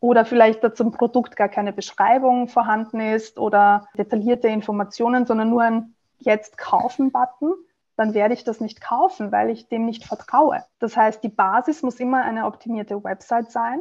[0.00, 5.94] oder vielleicht zum Produkt gar keine Beschreibung vorhanden ist oder detaillierte Informationen, sondern nur ein
[6.18, 7.54] Jetzt kaufen-Button,
[7.96, 10.64] dann werde ich das nicht kaufen, weil ich dem nicht vertraue.
[10.78, 13.80] Das heißt, die Basis muss immer eine optimierte Website sein.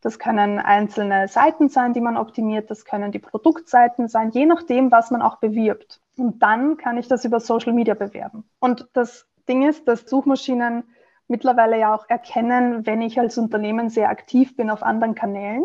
[0.00, 2.70] Das können einzelne Seiten sein, die man optimiert.
[2.70, 6.00] Das können die Produktseiten sein, je nachdem, was man auch bewirbt.
[6.16, 8.44] Und dann kann ich das über Social Media bewerben.
[8.58, 10.84] Und das Ding ist, dass Suchmaschinen
[11.28, 15.64] mittlerweile ja auch erkennen, wenn ich als Unternehmen sehr aktiv bin auf anderen Kanälen.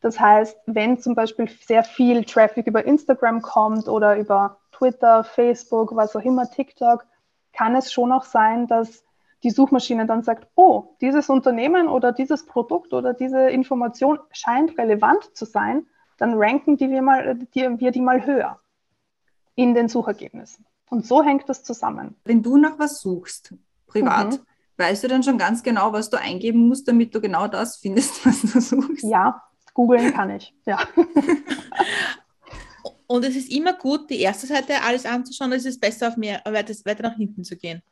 [0.00, 5.94] Das heißt, wenn zum Beispiel sehr viel Traffic über Instagram kommt oder über Twitter, Facebook,
[5.96, 7.04] was auch immer, TikTok,
[7.52, 9.04] kann es schon auch sein, dass
[9.42, 15.36] die Suchmaschine dann sagt, oh, dieses Unternehmen oder dieses Produkt oder diese Information scheint relevant
[15.36, 15.86] zu sein,
[16.16, 18.58] dann ranken die wir, mal, die, wir die mal höher
[19.54, 20.64] in den Suchergebnissen.
[20.90, 22.16] Und so hängt das zusammen.
[22.24, 23.54] Wenn du nach was suchst,
[23.86, 24.38] privat, mhm.
[24.76, 28.24] weißt du dann schon ganz genau, was du eingeben musst, damit du genau das findest,
[28.26, 29.04] was du suchst?
[29.04, 29.42] Ja,
[29.74, 30.78] googeln kann ich, ja.
[33.10, 36.42] Und es ist immer gut, die erste Seite alles anzuschauen, es ist besser, auf mehr,
[36.44, 37.82] weiter, nach hinten zu gehen.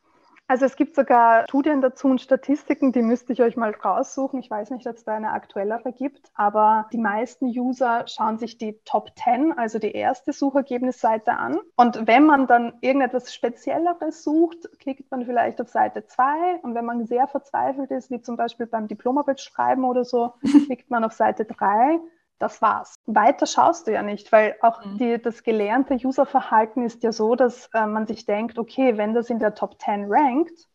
[0.47, 4.39] Also es gibt sogar Studien dazu und Statistiken, die müsste ich euch mal raussuchen.
[4.39, 8.57] Ich weiß nicht, ob es da eine aktuellere gibt, aber die meisten User schauen sich
[8.59, 11.59] die Top 10, also die erste Suchergebnisseite an.
[11.77, 16.85] Und wenn man dann irgendetwas Spezielleres sucht, klickt man vielleicht auf Seite 2 und wenn
[16.85, 20.35] man sehr verzweifelt ist, wie zum Beispiel beim Diplomarbeit schreiben oder so,
[20.67, 21.99] klickt man auf Seite 3
[22.39, 22.97] das war's.
[23.07, 24.99] Weiter schaust du ja nicht, weil auch mhm.
[24.99, 29.31] die, das gelernte Userverhalten ist ja so, dass äh, man sich denkt, okay, wenn das
[29.31, 30.69] in der Top 10 rankt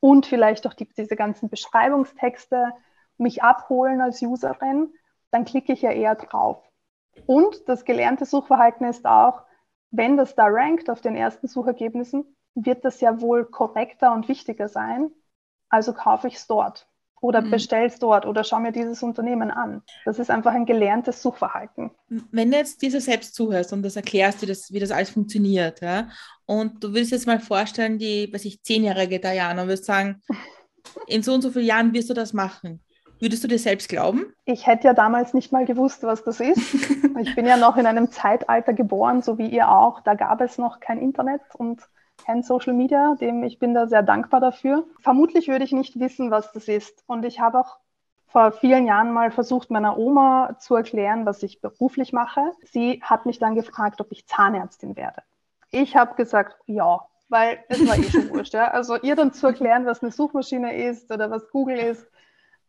[0.00, 2.72] und vielleicht auch die, diese ganzen Beschreibungstexte
[3.18, 4.92] mich abholen als Userin,
[5.30, 6.62] dann klicke ich ja eher drauf.
[7.26, 9.42] Und das gelernte Suchverhalten ist auch,
[9.90, 14.68] wenn das da rankt auf den ersten Suchergebnissen, wird das ja wohl korrekter und wichtiger
[14.68, 15.10] sein,
[15.68, 16.88] also kaufe ich es dort.
[17.20, 17.50] Oder mhm.
[17.50, 19.82] bestellst dort oder schau mir dieses Unternehmen an.
[20.04, 21.90] Das ist einfach ein gelerntes Suchverhalten.
[22.30, 25.80] Wenn du jetzt dir selbst zuhörst und das erklärst, wie das, wie das alles funktioniert,
[25.80, 26.08] ja,
[26.44, 30.22] und du willst jetzt mal vorstellen, die, was ich, zehnjährige Diana, und wirst sagen,
[31.06, 32.80] in so und so vielen Jahren wirst du das machen.
[33.18, 34.26] Würdest du dir selbst glauben?
[34.44, 36.74] Ich hätte ja damals nicht mal gewusst, was das ist.
[37.20, 40.00] ich bin ja noch in einem Zeitalter geboren, so wie ihr auch.
[40.00, 41.80] Da gab es noch kein Internet und
[42.26, 44.84] kein Social Media, dem ich bin da sehr dankbar dafür.
[44.98, 47.04] Vermutlich würde ich nicht wissen, was das ist.
[47.06, 47.78] Und ich habe auch
[48.26, 52.52] vor vielen Jahren mal versucht, meiner Oma zu erklären, was ich beruflich mache.
[52.64, 55.22] Sie hat mich dann gefragt, ob ich Zahnärztin werde.
[55.70, 58.54] Ich habe gesagt, ja, weil es war eh schon wurscht.
[58.54, 58.72] Ja?
[58.72, 62.06] Also ihr dann zu erklären, was eine Suchmaschine ist oder was Google ist,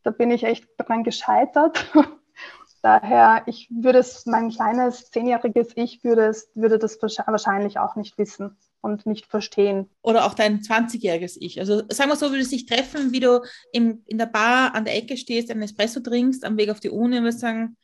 [0.04, 1.92] da bin ich echt dran gescheitert.
[2.84, 8.20] Daher, ich würde es, mein kleines zehnjähriges Ich würde, es, würde das wahrscheinlich auch nicht
[8.20, 9.90] wissen und nicht verstehen.
[10.02, 11.60] Oder auch dein 20-jähriges Ich.
[11.60, 14.86] Also sagen wir so, würdest du dich treffen, wie du im, in der Bar an
[14.86, 17.78] der Ecke stehst, einen Espresso trinkst, am Weg auf die Uni und wirst sagen,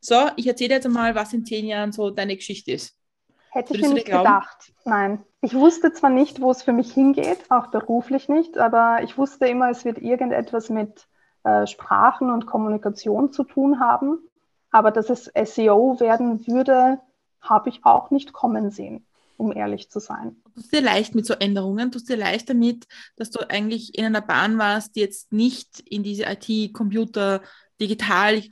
[0.00, 2.96] so, ich erzähle jetzt mal, was in zehn Jahren so deine Geschichte ist.
[3.50, 4.72] Hätte ich nicht gedacht.
[4.84, 5.24] Nein.
[5.42, 9.46] Ich wusste zwar nicht, wo es für mich hingeht, auch beruflich nicht, aber ich wusste
[9.46, 11.06] immer, es wird irgendetwas mit
[11.44, 14.18] äh, Sprachen und Kommunikation zu tun haben.
[14.70, 17.00] Aber dass es SEO werden würde,
[17.40, 20.36] habe ich auch nicht kommen sehen, um ehrlich zu sein.
[20.54, 21.90] Tust du dir leicht mit so Änderungen?
[21.90, 25.80] Tust du dir leicht damit, dass du eigentlich in einer Bahn warst, die jetzt nicht
[25.80, 27.40] in diese IT, Computer,
[27.80, 28.42] digital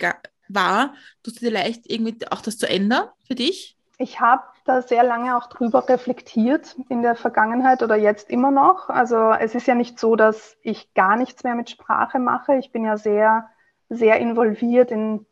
[0.48, 0.94] war?
[1.22, 3.76] Tust du dir leicht, irgendwie auch das zu ändern für dich?
[3.98, 8.88] Ich habe da sehr lange auch drüber reflektiert in der Vergangenheit oder jetzt immer noch.
[8.88, 12.54] Also es ist ja nicht so, dass ich gar nichts mehr mit Sprache mache.
[12.54, 13.50] Ich bin ja sehr,
[13.90, 15.26] sehr involviert in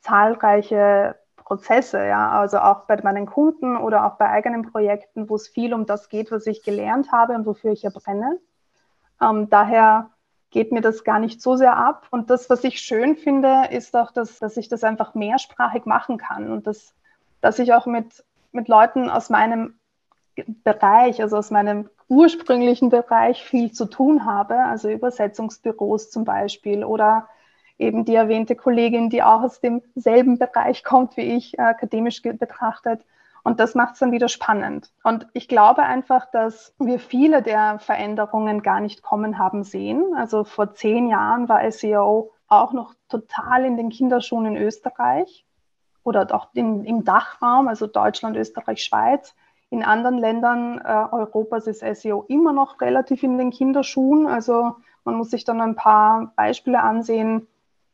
[0.00, 5.48] zahlreiche Prozesse, ja, also auch bei meinen Kunden oder auch bei eigenen Projekten, wo es
[5.48, 8.38] viel um das geht, was ich gelernt habe und wofür ich ja brenne.
[9.20, 10.10] Ähm, daher
[10.50, 12.06] geht mir das gar nicht so sehr ab.
[12.10, 16.16] Und das, was ich schön finde, ist auch, dass, dass ich das einfach mehrsprachig machen
[16.16, 16.94] kann und das
[17.44, 19.74] dass ich auch mit, mit Leuten aus meinem
[20.64, 27.28] Bereich, also aus meinem ursprünglichen Bereich viel zu tun habe, also Übersetzungsbüros zum Beispiel oder
[27.78, 33.04] eben die erwähnte Kollegin, die auch aus demselben Bereich kommt wie ich, akademisch betrachtet.
[33.42, 34.90] Und das macht es dann wieder spannend.
[35.02, 40.14] Und ich glaube einfach, dass wir viele der Veränderungen gar nicht kommen haben sehen.
[40.16, 45.44] Also vor zehn Jahren war SEO auch noch total in den Kinderschuhen in Österreich
[46.04, 49.34] oder auch in, im Dachraum, also Deutschland, Österreich, Schweiz.
[49.68, 54.26] In anderen Ländern äh, Europas ist SEO immer noch relativ in den Kinderschuhen.
[54.26, 57.46] Also man muss sich dann ein paar Beispiele ansehen.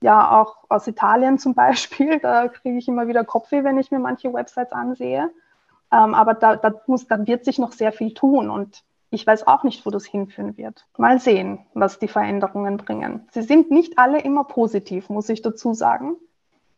[0.03, 2.19] Ja, auch aus Italien zum Beispiel.
[2.19, 5.31] Da kriege ich immer wieder Kopfweh, wenn ich mir manche Websites ansehe.
[5.93, 8.51] Ähm, aber da, da, muss, da wird sich noch sehr viel tun.
[8.51, 10.87] Und ich weiß auch nicht, wo das hinführen wird.
[10.97, 13.29] Mal sehen, was die Veränderungen bringen.
[13.33, 16.17] Sie sind nicht alle immer positiv, muss ich dazu sagen.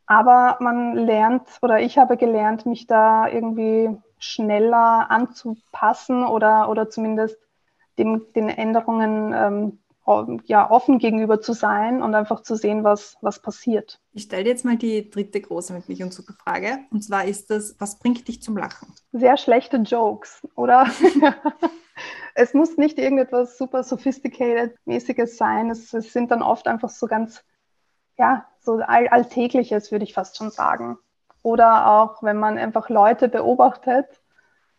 [0.06, 7.38] Aber man lernt oder ich habe gelernt, mich da irgendwie schneller anzupassen oder, oder zumindest
[7.98, 9.78] dem, den Änderungen ähm,
[10.46, 14.00] ja, offen gegenüber zu sein und einfach zu sehen, was, was passiert.
[14.12, 16.78] Ich stelle jetzt mal die dritte große mit mich und super Frage.
[16.90, 18.92] Und zwar ist das, was bringt dich zum Lachen?
[19.12, 20.86] Sehr schlechte Jokes, oder?
[22.34, 25.70] es muss nicht irgendetwas super sophisticated mäßiges sein.
[25.70, 27.44] Es, es sind dann oft einfach so ganz
[28.18, 30.98] ja, so all, Alltägliches, würde ich fast schon sagen.
[31.42, 34.07] Oder auch, wenn man einfach Leute beobachtet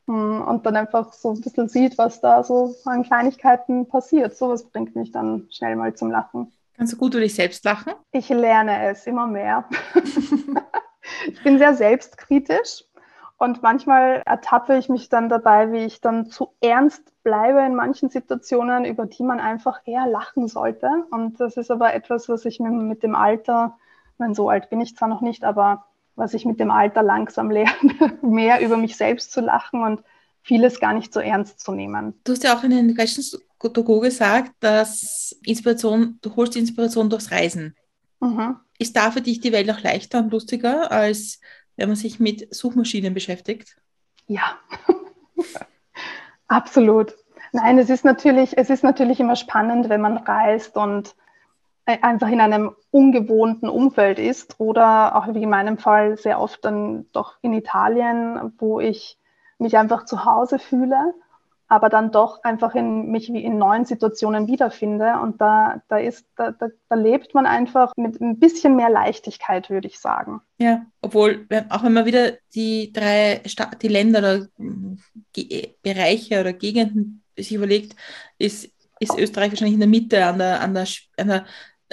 [0.06, 4.36] und dann einfach so ein bisschen sieht, was da so an Kleinigkeiten passiert.
[4.36, 6.52] Sowas bringt mich dann schnell mal zum Lachen.
[6.76, 7.94] Kannst du gut über dich selbst lachen?
[8.12, 9.66] Ich lerne es immer mehr.
[11.28, 12.84] ich bin sehr selbstkritisch
[13.38, 18.10] und manchmal ertappe ich mich dann dabei, wie ich dann zu ernst bleibe in manchen
[18.10, 20.90] Situationen, über die man einfach eher lachen sollte.
[21.12, 23.78] Und das ist aber etwas, was ich mit dem Alter,
[24.14, 25.86] ich meine, so alt bin ich zwar noch nicht, aber
[26.16, 30.04] was ich mit dem Alter langsam lerne, mehr über mich selbst zu lachen und
[30.42, 32.14] vieles gar nicht so ernst zu nehmen.
[32.24, 37.10] Du hast ja auch in den Questions to Go gesagt, dass Inspiration, du holst Inspiration
[37.10, 37.76] durchs Reisen.
[38.20, 38.58] Mhm.
[38.78, 41.40] Ist da für dich die Welt auch leichter und lustiger, als
[41.78, 43.78] wenn man sich mit Suchmaschinen beschäftigt?
[44.28, 44.58] Ja,
[46.48, 47.16] absolut.
[47.54, 51.16] Nein, es ist natürlich, es ist natürlich immer spannend, wenn man reist und
[51.86, 57.08] einfach in einem ungewohnten Umfeld ist oder auch wie in meinem Fall sehr oft dann
[57.12, 59.18] doch in Italien, wo ich
[59.58, 61.14] mich einfach zu Hause fühle
[61.74, 65.14] aber dann doch einfach in mich wie in neuen Situationen wiederfinde.
[65.22, 69.72] Und da, da ist, da, da, da lebt man einfach mit ein bisschen mehr Leichtigkeit,
[69.72, 70.42] würde ich sagen.
[70.60, 74.48] Ja, obwohl, auch wenn man wieder die drei Sta die Länder oder
[75.34, 77.96] Ge Bereiche oder Gegenden sich überlegt,
[78.38, 78.70] ist,
[79.00, 80.86] ist Österreich wahrscheinlich in der Mitte an der, an der,
[81.18, 81.46] an der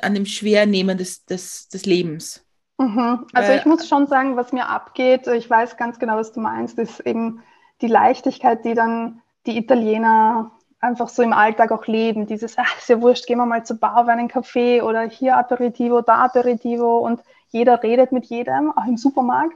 [0.03, 2.45] an dem Schwernehmen des, des, des Lebens.
[2.79, 3.27] Mhm.
[3.35, 6.79] Also ich muss schon sagen, was mir abgeht, ich weiß ganz genau, was du meinst,
[6.79, 7.43] ist eben
[7.83, 12.27] die Leichtigkeit, die dann die Italiener einfach so im Alltag auch leben.
[12.27, 16.01] Dieses, ach, ist ja wurscht, gehen wir mal zu Bar, einen Kaffee oder hier Aperitivo,
[16.01, 17.21] da Aperitivo und
[17.51, 19.55] jeder redet mit jedem, auch im Supermarkt.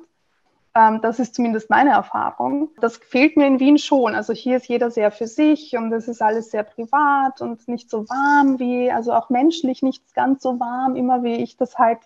[0.74, 2.70] Ähm, das ist zumindest meine Erfahrung.
[2.80, 4.14] Das fehlt mir in Wien schon.
[4.14, 7.88] Also hier ist jeder sehr für sich und es ist alles sehr privat und nicht
[7.88, 11.98] so warm wie, also auch menschlich nicht ganz so warm, immer wie ich das halt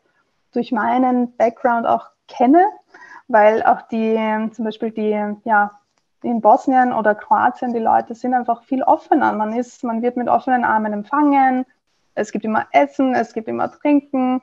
[0.53, 2.67] durch meinen Background auch kenne,
[3.27, 4.17] weil auch die,
[4.53, 5.79] zum Beispiel die, ja,
[6.23, 9.33] in Bosnien oder Kroatien, die Leute sind einfach viel offener.
[9.33, 11.65] Man ist, man wird mit offenen Armen empfangen.
[12.15, 14.43] Es gibt immer Essen, es gibt immer Trinken.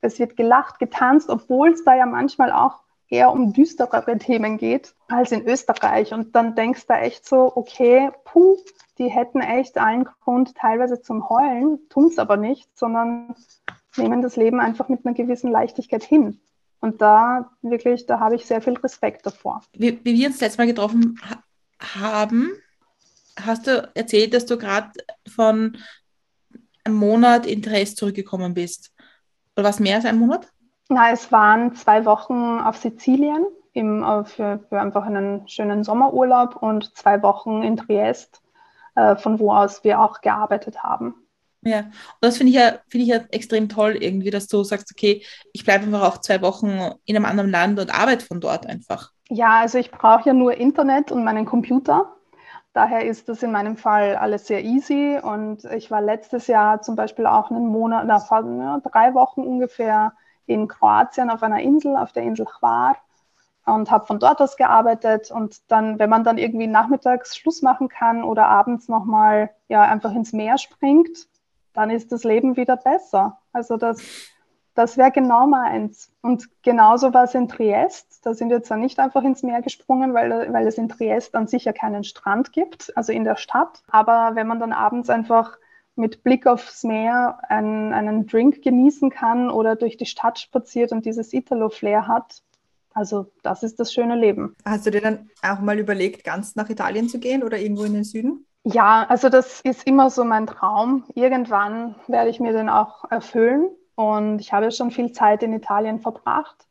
[0.00, 4.94] Es wird gelacht, getanzt, obwohl es da ja manchmal auch eher um düsterere Themen geht
[5.08, 6.12] als in Österreich.
[6.12, 8.58] Und dann denkst du echt so, okay, puh,
[8.98, 13.34] die hätten echt allen Grund teilweise zum Heulen, tun es aber nicht, sondern
[13.96, 16.40] nehmen das Leben einfach mit einer gewissen Leichtigkeit hin.
[16.80, 19.62] Und da wirklich, da habe ich sehr viel Respekt davor.
[19.72, 21.42] Wie, wie wir uns letztes Mal getroffen ha
[21.80, 22.50] haben,
[23.38, 24.90] hast du erzählt, dass du gerade
[25.28, 25.76] von
[26.84, 28.92] einem Monat in Dres zurückgekommen bist.
[29.56, 30.48] Oder was mehr als ein Monat?
[30.88, 36.56] Na, es waren zwei Wochen auf Sizilien im, äh, für, für einfach einen schönen Sommerurlaub
[36.62, 38.40] und zwei Wochen in Triest,
[38.96, 41.14] äh, von wo aus wir auch gearbeitet haben.
[41.62, 44.90] Ja, und das finde ich ja, finde ich ja extrem toll irgendwie, dass du sagst,
[44.92, 48.66] okay, ich bleibe einfach auch zwei Wochen in einem anderen Land und arbeite von dort
[48.66, 49.10] einfach.
[49.28, 52.14] Ja, also ich brauche ja nur Internet und meinen Computer.
[52.72, 55.18] Daher ist das in meinem Fall alles sehr easy.
[55.20, 58.18] Und ich war letztes Jahr zum Beispiel auch einen Monat, na,
[58.80, 60.12] drei Wochen ungefähr
[60.48, 62.96] in Kroatien auf einer Insel, auf der Insel Hvar
[63.64, 65.30] und habe von dort aus gearbeitet.
[65.30, 70.12] Und dann, wenn man dann irgendwie nachmittags Schluss machen kann oder abends nochmal ja, einfach
[70.12, 71.28] ins Meer springt,
[71.74, 73.38] dann ist das Leben wieder besser.
[73.52, 74.02] Also das,
[74.74, 76.10] das wäre genau meins.
[76.22, 78.24] Und genauso war es in Triest.
[78.24, 81.46] Da sind wir zwar nicht einfach ins Meer gesprungen, weil, weil es in Triest an
[81.46, 83.82] sich ja keinen Strand gibt, also in der Stadt.
[83.88, 85.58] Aber wenn man dann abends einfach
[85.98, 91.04] mit Blick aufs Meer einen, einen Drink genießen kann oder durch die Stadt spaziert und
[91.04, 92.42] dieses Italo-Flair hat,
[92.94, 94.56] also das ist das schöne Leben.
[94.64, 97.94] Hast du dir dann auch mal überlegt, ganz nach Italien zu gehen oder irgendwo in
[97.94, 98.46] den Süden?
[98.64, 101.04] Ja, also das ist immer so mein Traum.
[101.14, 103.70] Irgendwann werde ich mir den auch erfüllen.
[103.94, 106.66] Und ich habe schon viel Zeit in Italien verbracht.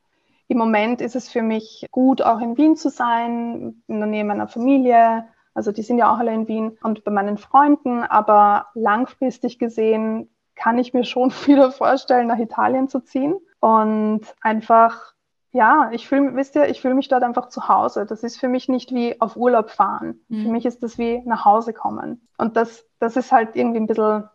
[0.47, 4.23] Im Moment ist es für mich gut, auch in Wien zu sein, in der Nähe
[4.23, 5.27] meiner Familie.
[5.57, 8.03] Also die sind ja auch alle in Wien und bei meinen Freunden.
[8.03, 15.15] Aber langfristig gesehen kann ich mir schon wieder vorstellen, nach Italien zu ziehen und einfach
[15.51, 18.05] ja, ich fühle, wisst ihr, ich fühle mich dort einfach zu Hause.
[18.05, 20.19] Das ist für mich nicht wie auf Urlaub fahren.
[20.27, 20.43] Mhm.
[20.43, 22.27] Für mich ist das wie nach Hause kommen.
[22.37, 24.25] Und das, das ist halt irgendwie ein bisschen,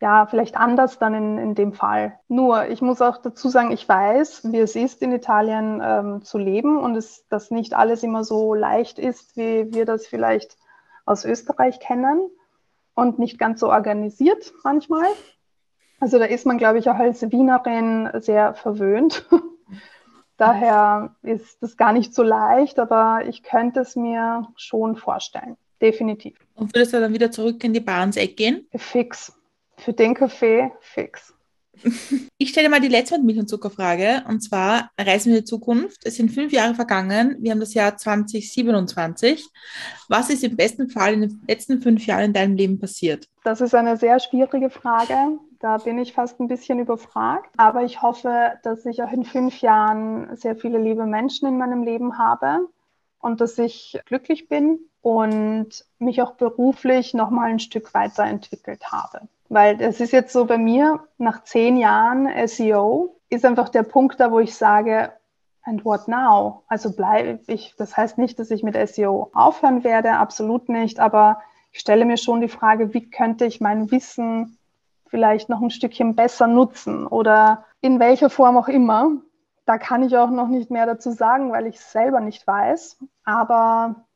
[0.00, 2.20] ja, vielleicht anders dann in, in dem Fall.
[2.28, 6.38] Nur, ich muss auch dazu sagen, ich weiß, wie es ist, in Italien ähm, zu
[6.38, 10.56] leben und es, dass nicht alles immer so leicht ist, wie wir das vielleicht
[11.08, 12.30] aus Österreich kennen
[12.94, 15.06] und nicht ganz so organisiert manchmal.
[16.00, 19.28] Also da ist man, glaube ich, auch als Wienerin sehr verwöhnt.
[20.36, 25.56] Daher ist das gar nicht so leicht, aber ich könnte es mir schon vorstellen.
[25.80, 26.38] Definitiv.
[26.54, 28.66] Und würdest du dann wieder zurück in die Bar ins Eck gehen?
[28.74, 29.32] Fix.
[29.76, 31.34] Für den Kaffee fix.
[32.40, 35.50] Ich stelle mal die letzte mit Milch und Zuckerfrage und zwar Reisen wir in die
[35.50, 36.06] Zukunft.
[36.06, 37.36] Es sind fünf Jahre vergangen.
[37.40, 39.44] Wir haben das Jahr 2027.
[40.08, 43.26] Was ist im besten Fall in den letzten fünf Jahren in deinem Leben passiert?
[43.42, 45.40] Das ist eine sehr schwierige Frage.
[45.58, 47.50] Da bin ich fast ein bisschen überfragt.
[47.56, 51.82] Aber ich hoffe, dass ich auch in fünf Jahren sehr viele liebe Menschen in meinem
[51.82, 52.68] Leben habe
[53.18, 59.28] und dass ich glücklich bin und mich auch beruflich noch mal ein Stück weiterentwickelt habe.
[59.48, 64.20] Weil es ist jetzt so bei mir, nach zehn Jahren SEO ist einfach der Punkt
[64.20, 65.12] da, wo ich sage,
[65.62, 66.64] and what now?
[66.68, 71.40] Also bleibe ich, das heißt nicht, dass ich mit SEO aufhören werde, absolut nicht, aber
[71.72, 74.58] ich stelle mir schon die Frage, wie könnte ich mein Wissen
[75.06, 79.12] vielleicht noch ein Stückchen besser nutzen oder in welcher Form auch immer.
[79.64, 82.98] Da kann ich auch noch nicht mehr dazu sagen, weil ich es selber nicht weiß.
[83.24, 84.06] Aber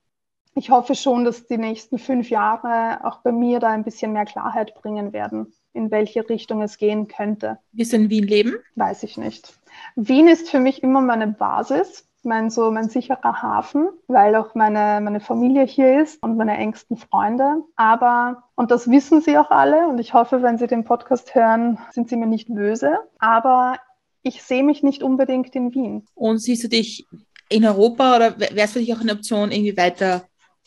[0.55, 4.24] ich hoffe schon, dass die nächsten fünf Jahre auch bei mir da ein bisschen mehr
[4.24, 7.59] Klarheit bringen werden, in welche Richtung es gehen könnte.
[7.72, 8.55] Wie ist in Wien leben?
[8.76, 9.55] Weiß ich nicht.
[9.96, 15.00] Wien ist für mich immer meine Basis mein, so mein sicherer Hafen, weil auch meine,
[15.03, 17.62] meine Familie hier ist und meine engsten Freunde.
[17.76, 21.78] Aber, und das wissen sie auch alle, und ich hoffe, wenn sie den Podcast hören,
[21.90, 22.98] sind sie mir nicht böse.
[23.18, 23.78] Aber
[24.22, 26.07] ich sehe mich nicht unbedingt in Wien.
[26.14, 27.07] Und siehst du dich
[27.48, 30.22] in Europa oder wäre es für dich auch eine Option, irgendwie weiter,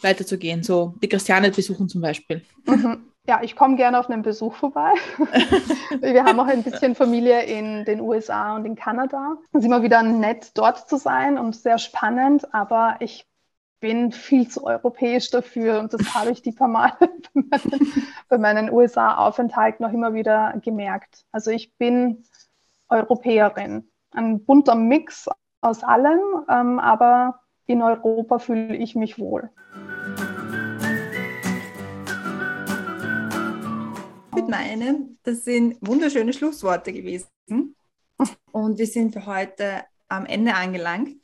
[0.05, 2.41] weiter zu gehen, so die Christiane besuchen zum Beispiel?
[2.65, 3.11] Mhm.
[3.27, 4.91] Ja, ich komme gerne auf einen Besuch vorbei.
[5.99, 9.37] Wir haben auch ein bisschen Familie in den USA und in Kanada.
[9.51, 13.25] Es ist immer wieder nett, dort zu sein und sehr spannend, aber ich
[13.79, 16.93] bin viel zu europäisch dafür und das habe ich die paar Mal
[17.33, 17.91] bei meinen,
[18.29, 21.25] bei meinen USA-Aufenthalten noch immer wieder gemerkt.
[21.31, 22.23] Also ich bin
[22.89, 25.27] Europäerin, ein bunter Mix
[25.61, 29.49] aus allem, ähm, aber in Europa fühle ich mich wohl.
[34.35, 37.27] Mit meinem, das sind wunderschöne Schlussworte gewesen.
[38.51, 41.15] Und wir sind für heute am Ende angelangt.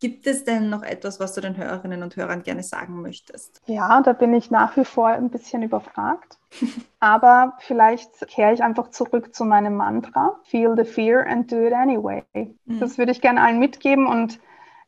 [0.00, 3.60] Gibt es denn noch etwas, was du den Hörerinnen und Hörern gerne sagen möchtest?
[3.66, 6.38] Ja, da bin ich nach wie vor ein bisschen überfragt.
[7.00, 10.38] Aber vielleicht kehre ich einfach zurück zu meinem Mantra.
[10.44, 12.22] Feel the fear and do it anyway.
[12.34, 12.80] Mhm.
[12.80, 14.38] Das würde ich gerne allen mitgeben und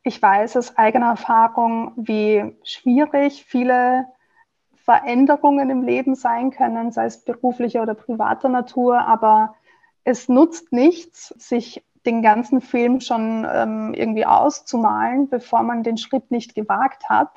[0.03, 4.05] ich weiß aus eigener Erfahrung, wie schwierig viele
[4.91, 9.55] Veränderungen im Leben sein können, sei es beruflicher oder privater Natur, aber
[10.03, 16.29] es nutzt nichts, sich den ganzen Film schon ähm, irgendwie auszumalen, bevor man den Schritt
[16.29, 17.29] nicht gewagt hat,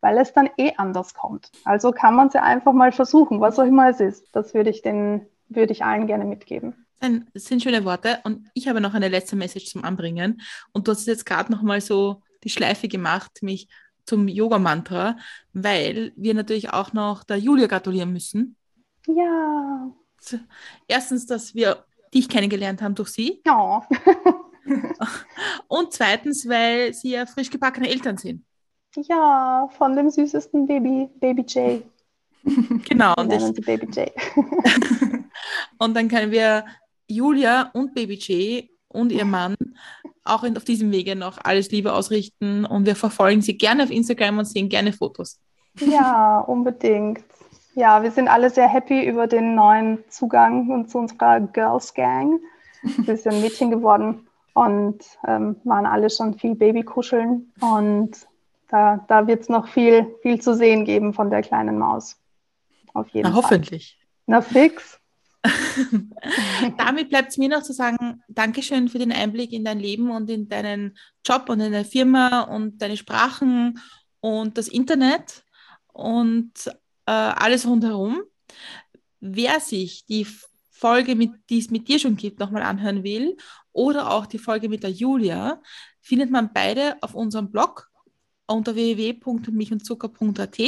[0.00, 1.50] weil es dann eh anders kommt.
[1.64, 4.28] Also kann man es ja einfach mal versuchen, was auch immer es ist.
[4.36, 6.86] Das würde ich, den, würde ich allen gerne mitgeben.
[7.00, 10.40] Das sind schöne Worte und ich habe noch eine letzte Message zum Anbringen
[10.72, 13.66] und du hast jetzt gerade noch mal so die Schleife gemacht, mich
[14.04, 15.16] zum Yoga-Mantra,
[15.52, 18.56] weil wir natürlich auch noch der Julia gratulieren müssen.
[19.06, 19.92] Ja.
[20.86, 21.84] Erstens, dass wir
[22.14, 23.42] dich kennengelernt haben durch sie.
[23.46, 23.86] Ja.
[25.68, 28.44] und zweitens, weil sie ja frisch gebackene Eltern sind.
[28.96, 31.82] Ja, von dem süßesten Baby, Baby J.
[32.88, 33.14] Genau.
[33.22, 34.10] Nennen sie Baby J.
[35.78, 36.64] und dann können wir
[37.06, 39.54] Julia und Baby J und ihr Mann
[40.24, 44.38] auch auf diesem Wege noch alles Liebe ausrichten und wir verfolgen sie gerne auf Instagram
[44.38, 45.40] und sehen gerne Fotos.
[45.80, 47.24] Ja, unbedingt.
[47.74, 52.40] Ja, wir sind alle sehr happy über den neuen Zugang zu unserer Girls Gang.
[52.82, 58.26] Wir sind Mädchen geworden und ähm, waren alle schon viel Babykuscheln und
[58.68, 62.16] da, da wird es noch viel, viel zu sehen geben von der kleinen Maus.
[62.94, 63.42] Auf jeden Na, Fall.
[63.42, 63.98] Hoffentlich.
[64.26, 64.98] Na fix.
[66.78, 70.30] Damit bleibt es mir noch zu sagen, Dankeschön für den Einblick in dein Leben und
[70.30, 73.80] in deinen Job und in deine Firma und deine Sprachen
[74.20, 75.44] und das Internet
[75.92, 76.52] und
[77.06, 78.22] äh, alles rundherum.
[79.20, 80.26] Wer sich die
[80.70, 83.36] Folge, mit, die es mit dir schon gibt, nochmal anhören will
[83.72, 85.60] oder auch die Folge mit der Julia,
[86.00, 87.88] findet man beide auf unserem Blog
[88.46, 90.58] unter www.milchundzucker.at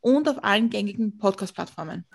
[0.00, 2.06] und auf allen gängigen Podcast-Plattformen.